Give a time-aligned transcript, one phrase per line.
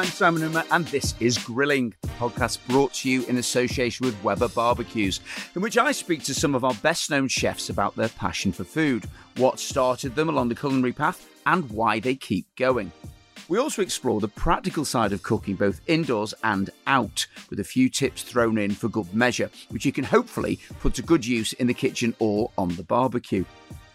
[0.00, 4.24] I'm Simon Rimmer, and this is Grilling, a podcast brought to you in association with
[4.24, 5.20] Weber Barbecues,
[5.54, 8.64] in which I speak to some of our best known chefs about their passion for
[8.64, 9.04] food,
[9.36, 12.90] what started them along the culinary path, and why they keep going.
[13.50, 17.90] We also explore the practical side of cooking, both indoors and out, with a few
[17.90, 21.66] tips thrown in for good measure, which you can hopefully put to good use in
[21.66, 23.44] the kitchen or on the barbecue.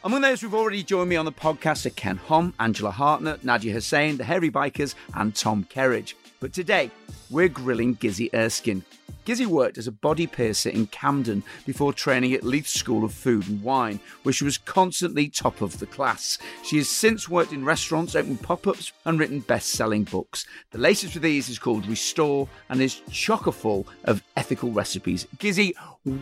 [0.05, 3.72] Among those who've already joined me on the podcast are Ken Hom, Angela Hartnett, Nadiya
[3.73, 6.13] Hussain, the Hairy Bikers, and Tom Kerridge.
[6.40, 6.91] But today,
[7.30, 8.84] we're grilling Gizzy Erskine.
[9.26, 13.48] Gizzy worked as a body piercer in Camden before training at Leith School of Food
[13.48, 16.38] and Wine, where she was constantly top of the class.
[16.64, 20.46] She has since worked in restaurants, opened pop ups, and written best selling books.
[20.72, 25.26] The latest of these is called Restore and is chocker full of ethical recipes.
[25.38, 25.74] Gizzy,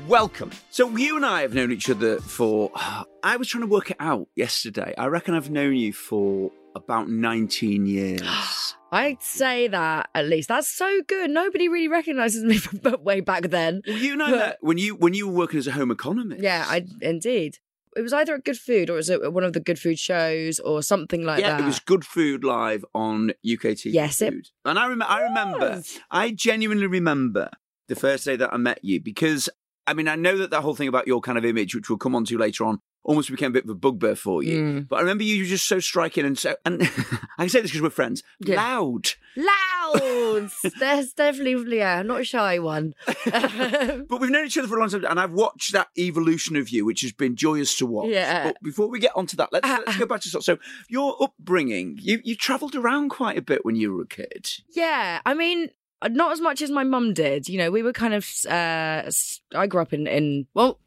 [0.08, 0.52] welcome.
[0.72, 2.72] So, you and I have known each other for.
[3.26, 4.94] I was trying to work it out yesterday.
[4.98, 8.22] I reckon I've known you for about 19 years.
[8.94, 10.50] I'd say that at least.
[10.50, 11.32] That's so good.
[11.32, 13.82] Nobody really recognises me from way back then.
[13.88, 16.42] Well, you know that when you when you were working as a home economist.
[16.42, 17.58] Yeah, I indeed.
[17.96, 20.60] It was either at Good Food or was it one of the Good Food shows
[20.60, 21.60] or something like yeah, that.
[21.60, 23.86] Yeah, it was Good Food Live on UKT.
[23.86, 23.94] TV.
[23.94, 24.50] Yes, it Food.
[24.66, 25.84] and I, rem- I remember.
[26.10, 27.50] I genuinely remember
[27.88, 29.50] the first day that I met you because
[29.86, 31.98] I mean I know that that whole thing about your kind of image, which we'll
[31.98, 34.60] come on to later on, almost became a bit of a bugbear for you.
[34.62, 34.88] Mm.
[34.88, 36.82] But I remember you were just so striking and so, and
[37.38, 38.56] I can say this because we're friends, Yeah.
[38.56, 39.10] loud.
[39.36, 40.52] Loud!
[40.80, 42.94] There's definitely, yeah, not a shy one.
[43.26, 46.70] But we've known each other for a long time, and I've watched that evolution of
[46.70, 48.10] you, which has been joyous to watch.
[48.10, 48.44] Yeah.
[48.46, 50.44] But before we get onto that, let's, let's go back to sort.
[50.44, 50.58] so
[50.90, 51.98] your upbringing.
[52.02, 54.50] You you travelled around quite a bit when you were a kid.
[54.70, 55.70] Yeah, I mean,
[56.10, 57.48] not as much as my mum did.
[57.50, 58.28] You know, we were kind of.
[58.48, 59.10] Uh,
[59.56, 60.80] I grew up in in well,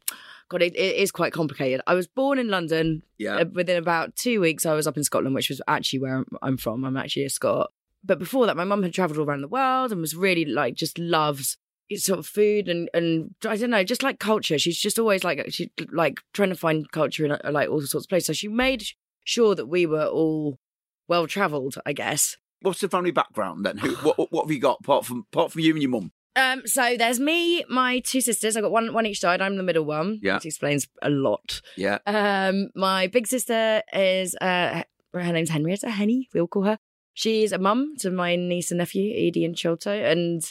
[0.49, 1.81] God, it, it is quite complicated.
[1.87, 3.03] I was born in London.
[3.19, 3.37] Yeah.
[3.37, 6.57] Uh, within about two weeks, I was up in Scotland, which was actually where I'm-
[6.57, 6.85] from.
[6.85, 7.73] I'm actually a Scot.
[8.05, 10.75] But before that, my mum had travelled all around the world and was really like
[10.75, 11.57] just loves
[11.95, 14.59] sort of food and and I don't know, just like culture.
[14.59, 18.05] She's just always like she like trying to find culture in uh, like all sorts
[18.07, 18.27] of places.
[18.29, 18.85] So she made
[19.25, 20.59] sure that we were all
[21.09, 22.37] well travelled, I guess.
[22.61, 23.79] What's the family background then?
[23.79, 26.13] Who, what, what have you got apart from apart from you and your mum?
[26.37, 28.57] Um, so there's me, my two sisters.
[28.57, 29.41] I got one one each side.
[29.41, 30.21] I'm the middle one.
[30.23, 30.35] Yeah.
[30.35, 31.63] which explains a lot.
[31.77, 31.99] Yeah.
[32.07, 34.83] Um, my big sister is uh,
[35.15, 36.29] her name's Henrietta Henny.
[36.35, 36.79] We'll call her.
[37.15, 40.43] She's a mum to my niece and nephew Edie and Chilto, and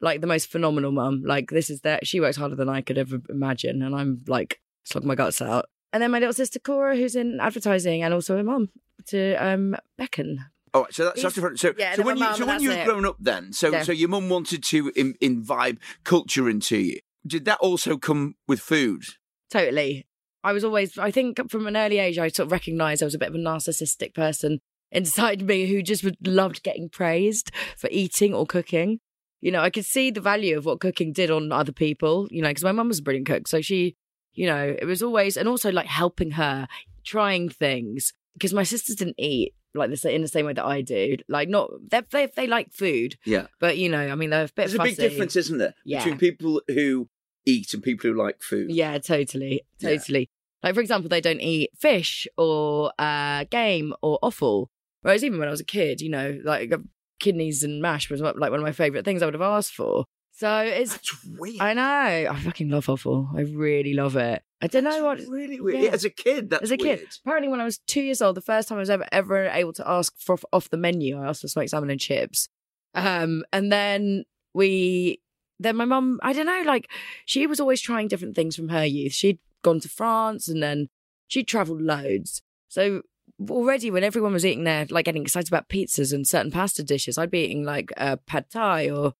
[0.00, 1.22] like the most phenomenal mum.
[1.24, 4.60] Like this is that she works harder than I could ever imagine, and I'm like
[4.84, 5.66] slug my guts out.
[5.92, 8.70] And then my little sister Cora, who's in advertising, and also a mum
[9.08, 10.38] to um Beckon.
[10.74, 11.60] All right, so that's, that's different.
[11.60, 12.84] So, yeah, so when you mum, so when you were it.
[12.84, 13.84] grown up, then so Yeah.
[13.84, 16.98] so your mum wanted to Im- imbibe culture into you.
[17.26, 19.04] Did that also come with food?
[19.50, 20.04] Totally.
[20.42, 23.14] I was always, I think from an early age, I sort of recognized I was
[23.14, 24.58] a bit of a narcissistic person
[24.90, 28.98] inside me who just would- loved getting praised for eating or cooking.
[29.40, 32.42] You know, I could see the value of what cooking did on other people, you
[32.42, 33.46] know, because my mum was a brilliant cook.
[33.46, 33.94] So she,
[34.32, 36.66] you know, it was always, and also like helping her,
[37.04, 40.80] trying things, because my sisters didn't eat like this in the same way that I
[40.82, 41.16] do.
[41.28, 43.46] Like, not, they, they, they like food, Yeah.
[43.60, 45.98] but, you know, I mean, they're a bit There's a big difference, isn't there, Yeah.
[45.98, 47.08] between people who
[47.46, 48.70] eat and people who like food?
[48.70, 49.90] Yeah, totally, Yeah.
[49.96, 50.28] totally.
[50.62, 54.70] Like for example, they don't eat fish or uh, game or offal.
[55.02, 56.78] Whereas even when I was a kid, you know, like uh,
[57.20, 60.06] kidneys and mash was like one of my favourite things I would have asked for.
[60.36, 61.60] So it's, That's weird.
[61.60, 63.28] I know, I fucking love offal.
[63.36, 64.42] I really love it.
[64.60, 65.18] I don't know what.
[65.18, 65.80] That's really weird.
[65.80, 65.90] yeah.
[65.90, 67.08] As a kid, that's As a kid, weird.
[67.24, 69.72] apparently when I was two years old, the first time I was ever ever able
[69.74, 72.48] to ask for off the menu, I asked for smoked salmon and chips.
[72.94, 74.24] Um, and then
[74.54, 75.20] we,
[75.60, 76.90] then my mum, I don't know, like
[77.26, 79.12] she was always trying different things from her youth.
[79.12, 80.88] She'd gone to France and then
[81.28, 82.42] she'd travelled loads.
[82.68, 83.02] So
[83.48, 87.18] already when everyone was eating there, like getting excited about pizzas and certain pasta dishes,
[87.18, 89.12] I'd be eating like uh, pad thai or.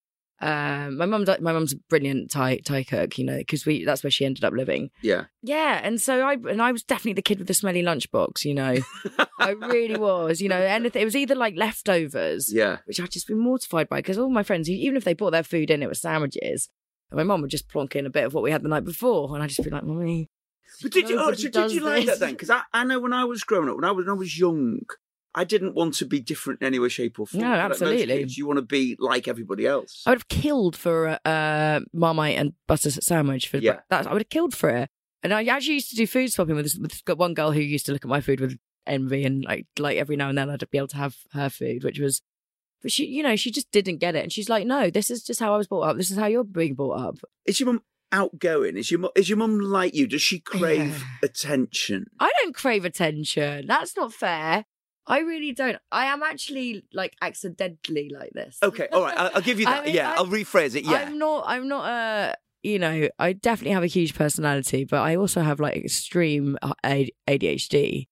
[0.44, 4.04] Um, my mum, my mum's a brilliant Thai Thai cook, you know, because we that's
[4.04, 4.90] where she ended up living.
[5.02, 5.24] Yeah.
[5.42, 8.52] Yeah, and so I and I was definitely the kid with the smelly lunchbox, you
[8.54, 8.76] know.
[9.38, 10.60] I really was, you know.
[10.60, 12.78] Anything it was either like leftovers, Yeah.
[12.84, 15.42] which I'd just been mortified by because all my friends, even if they brought their
[15.42, 16.68] food in, it was sandwiches.
[17.10, 18.84] And my mum would just plonk in a bit of what we had the night
[18.84, 20.28] before, and I'd just be like, "Mummy."
[20.82, 21.18] But did you?
[21.20, 22.34] Oh, so did you like this." that then?
[22.34, 24.38] Because I, I know when I was growing up, when I was when I was
[24.38, 24.80] young,
[25.34, 27.42] I didn't want to be different in any way, shape, or form.
[27.42, 28.06] No, absolutely.
[28.06, 30.02] kids, you want to be like everybody else.
[30.06, 33.80] I would have killed for a uh, Marmite and butter sandwich for Yeah.
[33.90, 34.06] that.
[34.06, 34.88] I would have killed for it.
[35.22, 37.86] And I actually used to do food swapping with, this, with one girl who used
[37.86, 40.70] to look at my food with envy, and like like every now and then I'd
[40.70, 42.20] be able to have her food, which was.
[42.82, 45.22] But she, you know, she just didn't get it, and she's like, "No, this is
[45.24, 45.96] just how I was brought up.
[45.96, 47.16] This is how you're being brought up."
[47.46, 47.82] Is your mum
[48.12, 48.76] outgoing?
[48.76, 50.06] Is your mu- is your mum like you?
[50.06, 51.04] Does she crave Yeah.
[51.22, 52.06] attention?
[52.20, 53.66] I don't crave attention.
[53.66, 54.66] That's not fair.
[55.06, 55.76] I really don't.
[55.92, 58.58] I am actually like accidentally like this.
[58.62, 59.16] Okay, all right.
[59.16, 59.84] I'll, I'll give you I that.
[59.86, 60.84] mean, yeah, I- I'll rephrase it.
[60.84, 60.92] Yeah.
[61.06, 61.44] I'm not.
[61.46, 62.34] I'm not a.
[62.62, 66.56] You know, I definitely have a huge personality, but I also have like extreme
[67.28, 68.06] ADHD,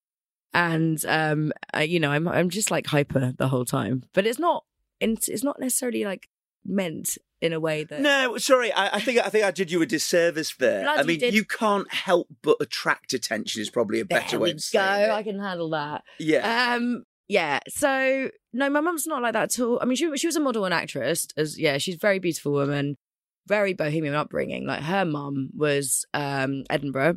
[0.52, 4.02] and um, I, you know, I'm I'm just like hyper the whole time.
[4.12, 4.64] But it's not.
[5.00, 6.28] It's not necessarily like
[6.64, 8.00] meant in a way that.
[8.00, 8.72] No, sorry.
[8.72, 10.88] I, I think I think I did you a disservice there.
[10.88, 11.34] I mean, did.
[11.34, 13.60] you can't help but attract attention.
[13.60, 14.54] Is probably a There better we way go.
[14.56, 16.04] of saying I can handle that.
[16.18, 16.74] Yeah.
[16.74, 17.58] Um, yeah.
[17.68, 19.78] So no, my mum's not like that at all.
[19.82, 21.26] I mean, she she was a model and actress.
[21.36, 22.96] As yeah, she's a very beautiful woman,
[23.48, 24.66] very bohemian upbringing.
[24.66, 27.16] Like her mum was um Edinburgh,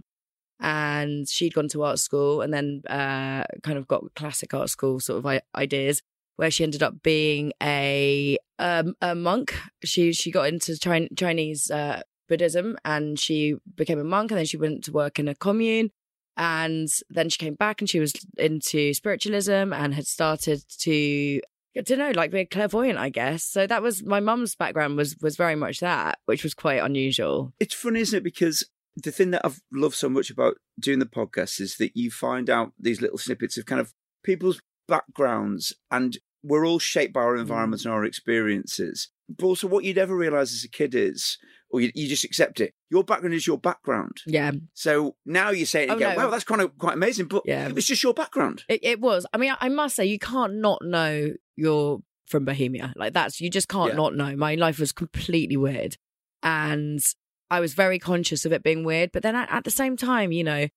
[0.59, 4.99] and she'd gone to art school and then uh kind of got classic art school
[4.99, 6.01] sort of I- ideas.
[6.37, 9.55] Where she ended up being a um, a monk.
[9.83, 14.45] She she got into Chin- Chinese uh, Buddhism and she became a monk and then
[14.45, 15.91] she went to work in a commune
[16.37, 21.41] and then she came back and she was into spiritualism and had started to
[21.77, 23.43] I don't know, like be a clairvoyant, I guess.
[23.43, 27.53] So that was my mum's background was was very much that, which was quite unusual.
[27.59, 28.23] it's funny, isn't it?
[28.23, 32.11] Because the thing that I've loved so much about doing the podcast is that you
[32.11, 33.93] find out these little snippets of kind of
[34.23, 37.41] people's backgrounds, and we're all shaped by our hmm.
[37.41, 39.09] environments and our experiences.
[39.27, 41.37] But also, what you'd never realize as a kid is,
[41.71, 42.73] or you, you just accept it.
[42.91, 44.17] Your background is your background.
[44.27, 46.25] Yeah, So now you say it and Oh, you go, no.
[46.25, 47.71] "Wow, that's kind of quite amazing." But Yeah.
[47.75, 48.63] it's just your background.
[48.69, 49.25] it, it was.
[49.33, 52.93] I mean, I, I must say, you can't not know you're from Bohemia.
[52.95, 53.97] Like that's you just can't Yeah.
[53.97, 54.35] not know.
[54.35, 55.97] My life was completely weird,
[56.43, 57.03] and
[57.49, 59.11] I was very conscious of it being weird.
[59.11, 60.67] But then at, at the same time, you know,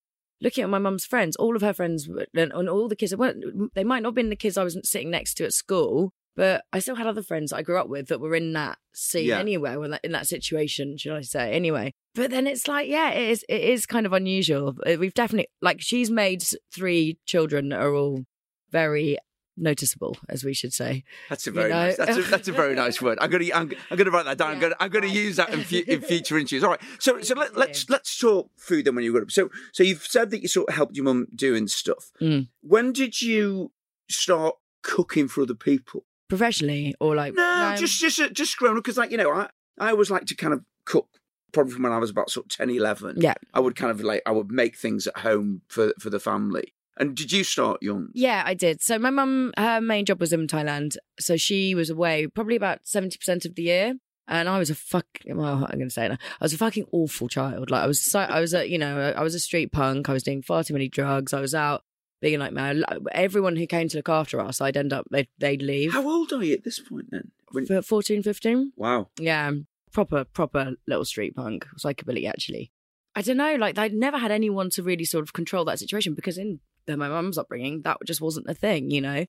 [0.40, 3.74] looking at my mum's friends, all of her friends and, and all the kids, weren't,
[3.74, 6.64] they might not have been the kids I was sitting next to at school, but
[6.72, 9.38] I still had other friends I grew up with that were in that scene Yeah.
[9.40, 11.52] anyway, when that, in that situation, should I say?
[11.52, 13.44] Anyway, but then it's like, yeah, it is.
[13.48, 14.76] It is kind of unusual.
[14.86, 18.24] We've definitely like she's made three children that are all
[18.70, 19.18] very
[19.58, 21.04] noticeable, as we should say.
[21.28, 21.76] That's a You very know?
[21.86, 21.96] nice.
[21.96, 23.18] That's a, that's a very nice word.
[23.20, 24.52] I'm gonna I'm, I'm gonna write that down.
[24.52, 26.64] I'm gonna I'm gonna use that in, fu- in future interviews.
[26.64, 26.80] All right.
[26.98, 29.30] So so let, let's let's talk food then when you got up.
[29.30, 32.10] So so you've said that you sort of helped your mum doing stuff.
[32.20, 32.48] Mm.
[32.62, 33.72] When did you
[34.08, 36.04] start cooking for other people?
[36.28, 39.90] Professionally, or like No, just just just growing up because like you know I I
[39.90, 41.08] always like to kind of cook.
[41.50, 43.22] Probably from when I was about sort of 10, 11.
[43.22, 43.32] Yeah.
[43.54, 46.74] I would kind of like I would make things at home for for the family.
[46.98, 48.08] And did you start young?
[48.12, 48.82] Yeah, I did.
[48.82, 50.96] So my mum, her main job was in Thailand.
[51.20, 53.94] So she was away probably about 70% of the year.
[54.26, 56.18] And I was a fuck, well, I'm going to say it now.
[56.40, 57.70] I was a fucking awful child.
[57.70, 60.10] Like I was so, I was a, you know, I was a street punk.
[60.10, 61.32] I was doing far too many drugs.
[61.32, 61.82] I was out
[62.20, 62.82] being a nightmare.
[63.12, 65.92] Everyone who came to look after us, I'd end up, they'd, they'd leave.
[65.92, 67.30] How old are you at this point then?
[67.52, 68.72] When, 14, 15?
[68.76, 69.08] wow.
[69.18, 69.52] Yeah,
[69.92, 72.70] proper, proper little street punk, psychobilly actually.
[73.14, 76.14] I don't know, like I'd never had anyone to really sort of control that situation
[76.14, 79.26] because in the, my mum's upbringing, that just wasn't a thing, you know.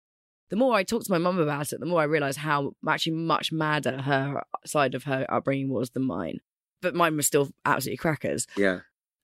[0.50, 3.14] The more I talked to my mum about it, the more I realised how actually
[3.14, 6.40] much madder her side of her upbringing was than mine.
[6.82, 8.48] But mine was still absolutely crackers.
[8.58, 8.80] Yeah.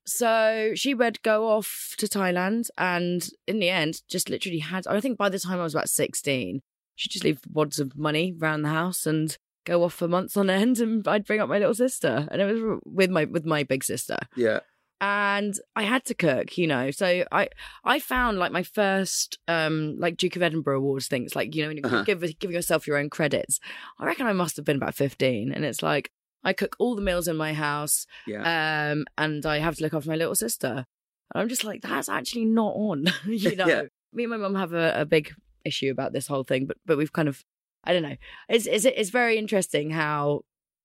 [0.05, 4.99] So she would go off to Thailand and in the end just literally had I
[5.01, 6.61] think by the time I was about 16,
[6.95, 9.35] she'd just leave wads of money around the house and
[9.65, 12.27] go off for months on end and I'd bring up my little sister.
[12.29, 14.19] And it was with my with my big sister.
[14.35, 14.59] Yeah.
[15.01, 16.89] And I had to cook, you know.
[16.91, 17.49] So I
[17.83, 21.67] I found like my first um like Duke of Edinburgh Awards things, like, you know,
[21.67, 22.03] when you Uh-huh.
[22.03, 23.59] give giving yourself your own credits.
[23.99, 25.51] I reckon I must have been about 15.
[25.51, 26.11] And it's like
[26.43, 28.91] I cook all the meals in my house Yeah.
[28.91, 30.85] um, and I have to look after my little sister.
[31.33, 33.05] And I'm just like, that's actually not on.
[33.25, 33.81] you know, Yeah.
[34.13, 35.33] me and my mum have a, a big
[35.65, 37.43] issue about this whole thing, but but we've kind of,
[37.83, 38.15] I don't know.
[38.47, 40.41] It's it's it's very interesting how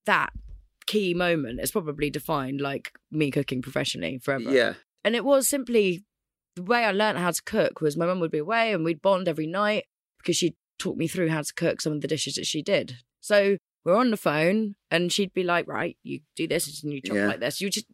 [0.06, 0.30] that
[0.90, 4.50] key moment is probably defined like me cooking professionally forever.
[4.52, 4.74] yeah.
[5.04, 6.04] And it was simply
[6.56, 9.00] the way I learned how to cook was my mum would be away and we'd
[9.00, 9.84] bond every night
[10.18, 12.96] because she'd talk me through how to cook some of the dishes that she did.
[13.20, 17.00] So we're on the phone and she'd be like, right, you do this and you
[17.00, 17.28] chop Yeah.
[17.28, 17.60] like this.
[17.60, 17.86] You just,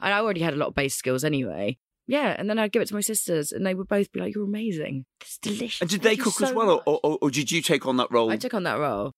[0.00, 1.78] and I already had a lot of base skills anyway.
[2.06, 2.36] Yeah.
[2.38, 4.44] And then I'd give it to my sisters and they would both be like, you're
[4.44, 5.06] amazing.
[5.22, 5.80] It's delicious.
[5.80, 8.10] And did they Thank cook as well, or, or, or did you take on that
[8.12, 8.30] role?
[8.30, 9.12] I took on that role.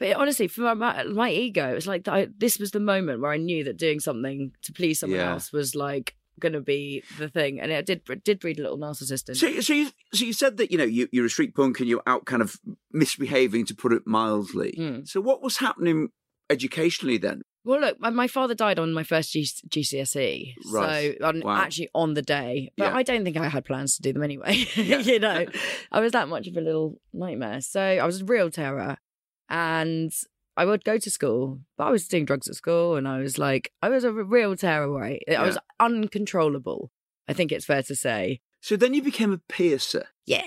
[0.00, 3.36] But honestly, for my, my, ego, it's like I, this was the moment where I
[3.36, 5.32] knew that doing something to please someone Yeah.
[5.34, 8.62] else was like going to be the thing, and it did it did breed a
[8.62, 9.28] little narcissist.
[9.28, 9.34] in.
[9.34, 11.88] So, so you, so you said that you know you, you're a street punk and
[11.88, 12.56] you're out kind of
[12.92, 14.74] misbehaving, to put it mildly.
[14.78, 15.06] Mm.
[15.06, 16.08] So, what was happening
[16.48, 17.42] educationally then?
[17.62, 21.16] Well, look, my, my father died on my first G- GCSE, Right.
[21.20, 21.56] so on, Wow.
[21.60, 22.72] actually on the day.
[22.78, 22.96] But Yeah.
[22.96, 24.64] I don't think I had plans to do them anyway.
[24.76, 25.44] You know,
[25.92, 27.60] I was that much of a little nightmare.
[27.60, 28.96] So I was a real terror,
[29.50, 30.12] and
[30.56, 33.36] I would go to school, but I was doing drugs at school, and I was
[33.36, 34.90] like, I was a real terror.
[34.90, 36.90] Right, I was uncontrollable.
[37.28, 38.40] I think it's fair to say.
[38.60, 40.06] So then you became a piercer.
[40.26, 40.46] Yeah.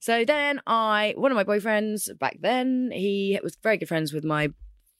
[0.00, 4.24] So then I, one of my boyfriends back then, he was very good friends with
[4.24, 4.50] my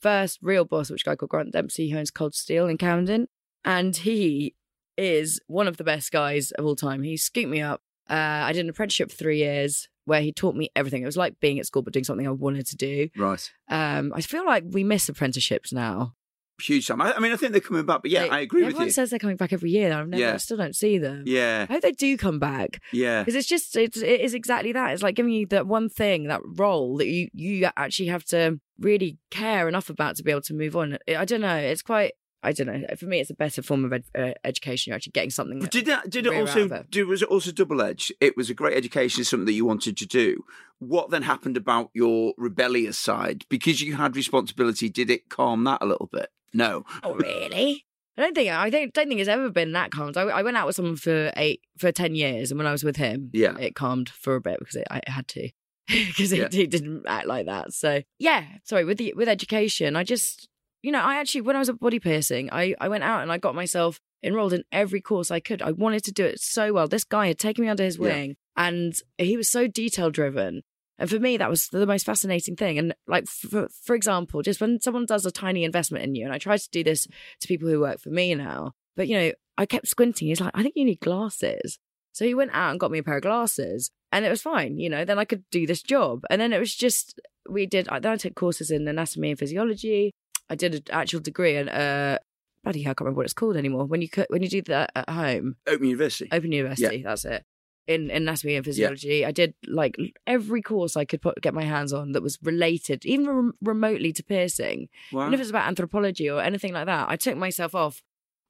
[0.00, 3.26] first real boss, which guy called Grant Dempsey, who owns Cold Steel in Camden.
[3.64, 4.54] And he
[4.96, 7.02] is one of the best guys of all time.
[7.02, 7.80] He scooped me up.
[8.08, 11.02] Uh, I did an apprenticeship for three years where he taught me everything.
[11.02, 13.08] It was like being at school, but doing something I wanted to do.
[13.16, 13.50] Right.
[13.68, 16.14] Um, I feel like we miss apprenticeships now.
[16.60, 17.00] Huge time.
[17.00, 18.90] I, I mean, I think they're coming back, but yeah, They- I agree with Everyone
[18.90, 19.92] says they're coming back every year.
[19.92, 20.34] I've never, Yeah.
[20.34, 21.24] I still don't see them.
[21.26, 23.22] yeah, I hope they do come back yeah.
[23.22, 24.92] because it's just it's, it is exactly that.
[24.92, 28.60] It's like giving you that one thing, that role that you you actually have to
[28.78, 30.98] really care enough about to be able to move on.
[31.08, 31.56] I don't know.
[31.56, 32.12] It's quite.
[32.42, 32.82] I don't know.
[32.98, 34.90] For me, it's a better form of ed- uh, education.
[34.90, 35.60] You're actually getting something.
[35.60, 36.10] Did that?
[36.10, 36.90] Did it also it.
[36.90, 37.06] do?
[37.06, 38.12] Was it also double edged?
[38.20, 40.44] It was a great education, something that you wanted to do.
[40.78, 43.44] What then happened about your rebellious side?
[43.48, 46.30] Because you had responsibility, did it calm that a little bit?
[46.52, 46.84] No.
[47.04, 47.84] Oh, really?
[48.18, 50.12] I don't think I don't, don't think it's ever been that calm.
[50.16, 52.84] I, I went out with someone for eight for ten years, and when I was
[52.84, 53.56] with him, Yeah.
[53.58, 55.48] it calmed for a bit because it, I had to
[55.88, 56.48] because Yeah.
[56.50, 57.72] he, he didn't act like that.
[57.72, 60.48] So yeah, sorry with the with education, I just
[60.82, 63.32] you know I actually when I was at body piercing, I I went out and
[63.32, 65.62] I got myself enrolled in every course I could.
[65.62, 66.86] I wanted to do it so well.
[66.88, 68.02] This guy had taken me under his Yeah.
[68.04, 70.62] wing, and he was so detail driven.
[70.98, 72.78] And for me, that was the most fascinating thing.
[72.78, 76.32] And like, for, for example, just when someone does a tiny investment in you, and
[76.32, 77.08] I try to do this
[77.40, 80.28] to people who work for me now, but you know, I kept squinting.
[80.28, 81.78] He's like, I think you need glasses.
[82.12, 84.78] So he went out and got me a pair of glasses, and it was fine.
[84.78, 86.22] You know, then I could do this job.
[86.30, 87.18] And then it was just
[87.50, 87.88] we did.
[87.88, 90.12] I- Then I took courses in anatomy and physiology.
[90.52, 92.18] I did an actual degree in uh,
[92.62, 93.86] bloody hell, I can't remember what it's called anymore.
[93.86, 96.28] When you when you do that at home, Open University.
[96.30, 97.02] Open University.
[97.02, 97.44] That's it.
[97.88, 101.64] In, in anatomy and physiology, I did like every course I could put get my
[101.64, 104.88] hands on that was related, even rem- remotely to piercing.
[105.10, 105.22] Wow.
[105.22, 108.02] Even if it's about anthropology or anything like that, I took myself off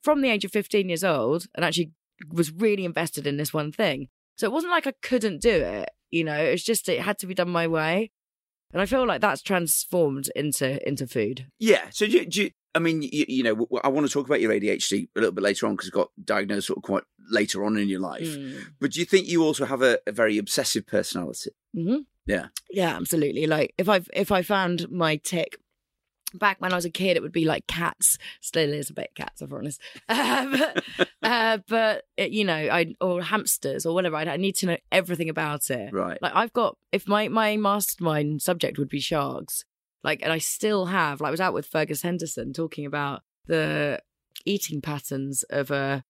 [0.02, 1.92] from the age of 15 years old and actually
[2.28, 4.08] was really invested in this one thing.
[4.36, 7.18] So it wasn't like I couldn't do it, you know, it was just it had
[7.20, 8.10] to be done my way.
[8.72, 11.46] And I feel like that's transformed into into food.
[11.58, 11.90] Yeah.
[11.90, 14.40] So do you, do you, I mean, you, you know, I want to talk about
[14.40, 17.64] your ADHD a little bit later on because it got diagnosed sort of quite later
[17.64, 18.26] on in your life.
[18.26, 18.64] Mm.
[18.80, 21.50] But do you think you also have a, a very obsessive personality?
[21.74, 22.46] hmm Yeah.
[22.70, 23.46] Yeah, absolutely.
[23.46, 25.58] Like if I if I found my tick
[26.34, 28.18] back when I was a kid, it would be like cats.
[28.40, 29.80] Still is a bit cats, if I'm honest.
[30.08, 30.62] Um,
[31.22, 34.16] uh, but it, you know, I or hamsters or whatever.
[34.16, 35.92] I, I need to know everything about it.
[35.92, 36.20] Right.
[36.20, 39.64] Like I've got if my my mastermind subject would be sharks.
[40.04, 41.20] Like, and I still have.
[41.20, 44.00] Like, I was out with Fergus Henderson talking about the
[44.44, 46.02] eating patterns of a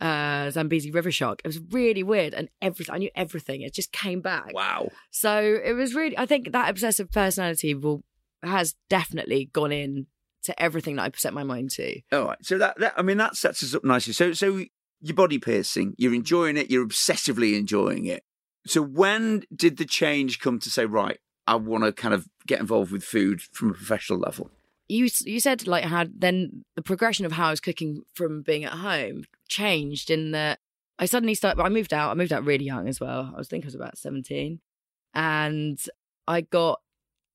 [0.00, 1.40] uh, Zambezi river shark.
[1.44, 3.62] It was really weird, and everything I knew everything.
[3.62, 4.52] It just came back.
[4.52, 4.90] Wow.
[5.10, 6.16] So it was really.
[6.16, 8.02] I think that obsessive personality will
[8.42, 10.06] has definitely gone in
[10.44, 12.00] to everything that I set my mind to.
[12.12, 12.38] All right.
[12.44, 14.12] So that, that I mean that sets us up nicely.
[14.12, 14.64] So so
[15.00, 18.24] your body piercing, you're enjoying it, you're obsessively enjoying it.
[18.66, 22.60] So when did the change come to say, right, I want to kind of get
[22.60, 24.50] involved with food from a professional level?
[24.88, 28.64] You you said like how then the progression of how I was cooking from being
[28.64, 30.58] at home changed in that
[30.98, 31.62] I suddenly started.
[31.62, 32.10] I moved out.
[32.10, 33.32] I moved out really young as well.
[33.34, 34.60] I was think I was about seventeen,
[35.14, 35.80] and
[36.28, 36.80] I got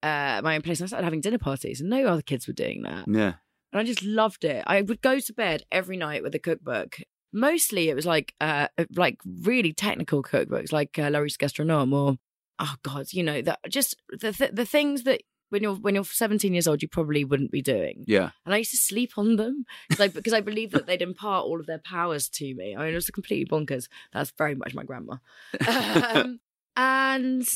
[0.04, 0.80] uh, my own place.
[0.80, 3.06] And I started having dinner parties, and no other kids were doing that.
[3.08, 3.34] Yeah.
[3.72, 4.64] and I just loved it.
[4.68, 6.98] I would go to bed every night with a cookbook.
[7.34, 12.18] Mostly, it was like uh, like really technical cookbooks, like uh, Larousse Gastronomique, or
[12.60, 16.04] oh god, you know that just the th- the things that when you're when you're
[16.04, 18.04] 17 years old, you probably wouldn't be doing.
[18.08, 18.32] Yeah.
[18.46, 21.46] And I used to sleep on them because I, because I believed that they'd impart
[21.46, 22.76] all of their powers to me.
[22.76, 23.88] I mean, it was completely bonkers.
[24.14, 25.18] That's very much my grandma.
[25.68, 26.40] Um,
[26.76, 27.48] and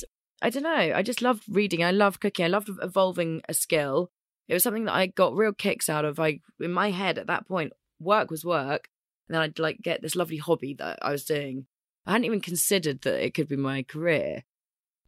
[0.42, 0.70] I don't know.
[0.96, 1.84] I just loved reading.
[1.84, 2.46] I loved cooking.
[2.46, 4.12] I loved evolving a skill.
[4.48, 6.20] It was something that I got real kicks out of.
[6.20, 8.88] I in my head at that point, work was work,
[9.30, 11.68] and then I'd like get this lovely hobby that I was doing.
[12.06, 14.44] I hadn't even considered that it could be my career.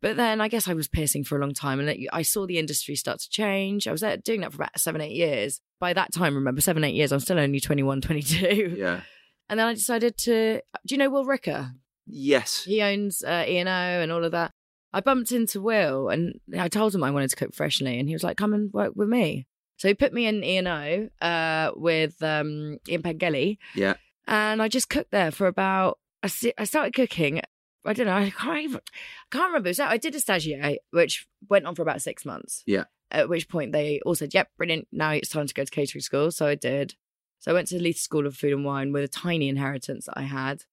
[0.01, 2.45] But then I guess I was piercing for a long time and it- I saw
[2.45, 3.87] the industry start to change.
[3.87, 5.61] I was there doing that for about seven, eight years.
[5.79, 8.75] By that time, remember, seven, eight years, I'm still only 21, 22.
[8.77, 9.01] Yeah.
[9.49, 11.71] And then I decided to, do you know Will Ricker?
[12.07, 12.63] Yes.
[12.63, 14.51] He owns uh, E&O and all of that.
[14.93, 18.13] I bumped into Will and I told him I wanted to cook freshly, and he
[18.15, 19.47] was like, come and work with me.
[19.77, 23.95] So he put me in E&O uh, with um, Ian Pengelly Yeah.
[24.27, 25.99] and I just cooked there for about.
[26.21, 27.41] I si- I started cooking.
[27.85, 28.13] I don't know.
[28.15, 28.77] I can't even.
[28.77, 29.73] I can't remember.
[29.73, 32.63] So I did a stagiaire, which went on for about six months.
[32.65, 32.85] Yeah.
[33.11, 34.87] At which point they all said, "Yep, brilliant.
[34.91, 36.95] Now it's time to go to catering school." So I did.
[37.39, 40.05] So I went to the Leith School of Food and Wine with a tiny inheritance
[40.05, 40.63] that I had.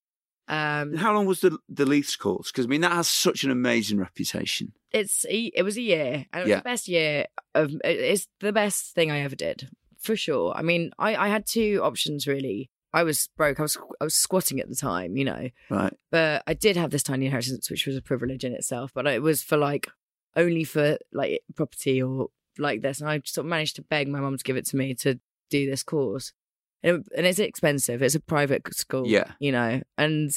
[0.51, 2.51] Um, How long was the the Leiths course?
[2.51, 4.73] Because I mean that has such an amazing reputation.
[4.93, 6.57] it's it was a year, and it was Yeah.
[6.57, 7.73] the best year of.
[7.85, 10.53] It's the best thing I ever did for sure.
[10.55, 12.71] I mean, I I had two options really.
[12.93, 13.61] I was broke.
[13.61, 15.51] I was I was squatting at the time, you know.
[15.71, 15.93] Right.
[16.11, 18.91] But I did have this tiny inheritance, which was a privilege in itself.
[18.93, 19.87] But it was for like
[20.35, 24.19] only for like property or like this, and I sort of managed to beg my
[24.19, 26.33] mum to give it to me to do this course.
[26.83, 28.03] And, it- and it's expensive.
[28.03, 29.33] It's a private school, Yeah.
[29.39, 30.31] you know, and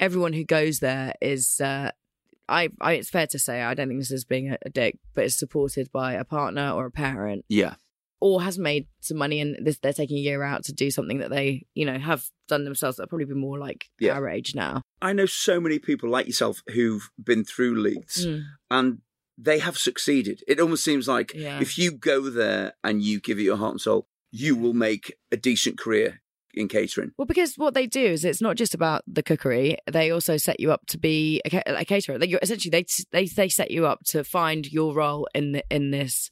[0.00, 1.60] everyone who goes there is.
[1.60, 1.90] uh
[2.48, 4.98] I, I, it's fair to say, I don't think this is being a, a dick,
[5.14, 7.76] but it's supported by a partner or a parent Yeah.
[8.20, 11.18] or has made some money and this, they're taking a year out to do something
[11.18, 12.96] that they, you know, have done themselves.
[12.96, 14.14] That'll probably be more like Yeah.
[14.14, 14.82] our age now.
[15.00, 18.42] I know so many people like yourself who've been through Leiths Mm.
[18.70, 18.98] and
[19.38, 20.42] they have succeeded.
[20.46, 21.60] It almost seems like Yeah.
[21.60, 25.14] if you go there and you give it your heart and soul, you will make
[25.30, 26.20] a decent career
[26.54, 27.12] in catering.
[27.16, 29.76] Well, because what they do is it's not just about the cookery.
[29.90, 32.22] They also set you up to be a, a caterer.
[32.24, 35.90] You're, essentially, they they they set you up to find your role in the, in
[35.90, 36.30] this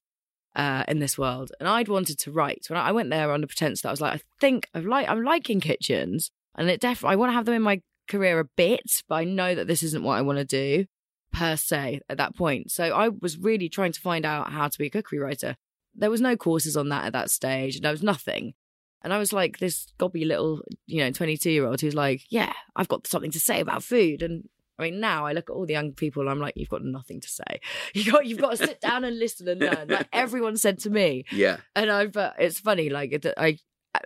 [0.56, 1.52] uh, in this world.
[1.60, 4.14] And I'd wanted to write when I went there the pretense that I was like,
[4.14, 7.54] I think I like I'm liking kitchens, and it definitely I want to have them
[7.54, 10.44] in my career a bit, but I know that this isn't what I want to
[10.44, 10.86] do
[11.32, 12.70] per se at that point.
[12.70, 15.56] So I was really trying to find out how to be a cookery writer.
[15.94, 17.76] There was no courses on that at that stage.
[17.76, 18.54] And there was nothing.
[19.02, 22.52] And I was like this gobby little, you know, 22 year old who's like, yeah,
[22.76, 24.22] I've got something to say about food.
[24.22, 26.84] And I mean, now I look at all the young people, I'm like, you've got
[26.84, 27.60] nothing to say.
[27.94, 29.88] You got, you've got to sit down and listen and learn.
[29.88, 31.24] Like everyone said to me.
[31.32, 31.58] Yeah.
[31.74, 33.58] And I, but it's funny, like it- I,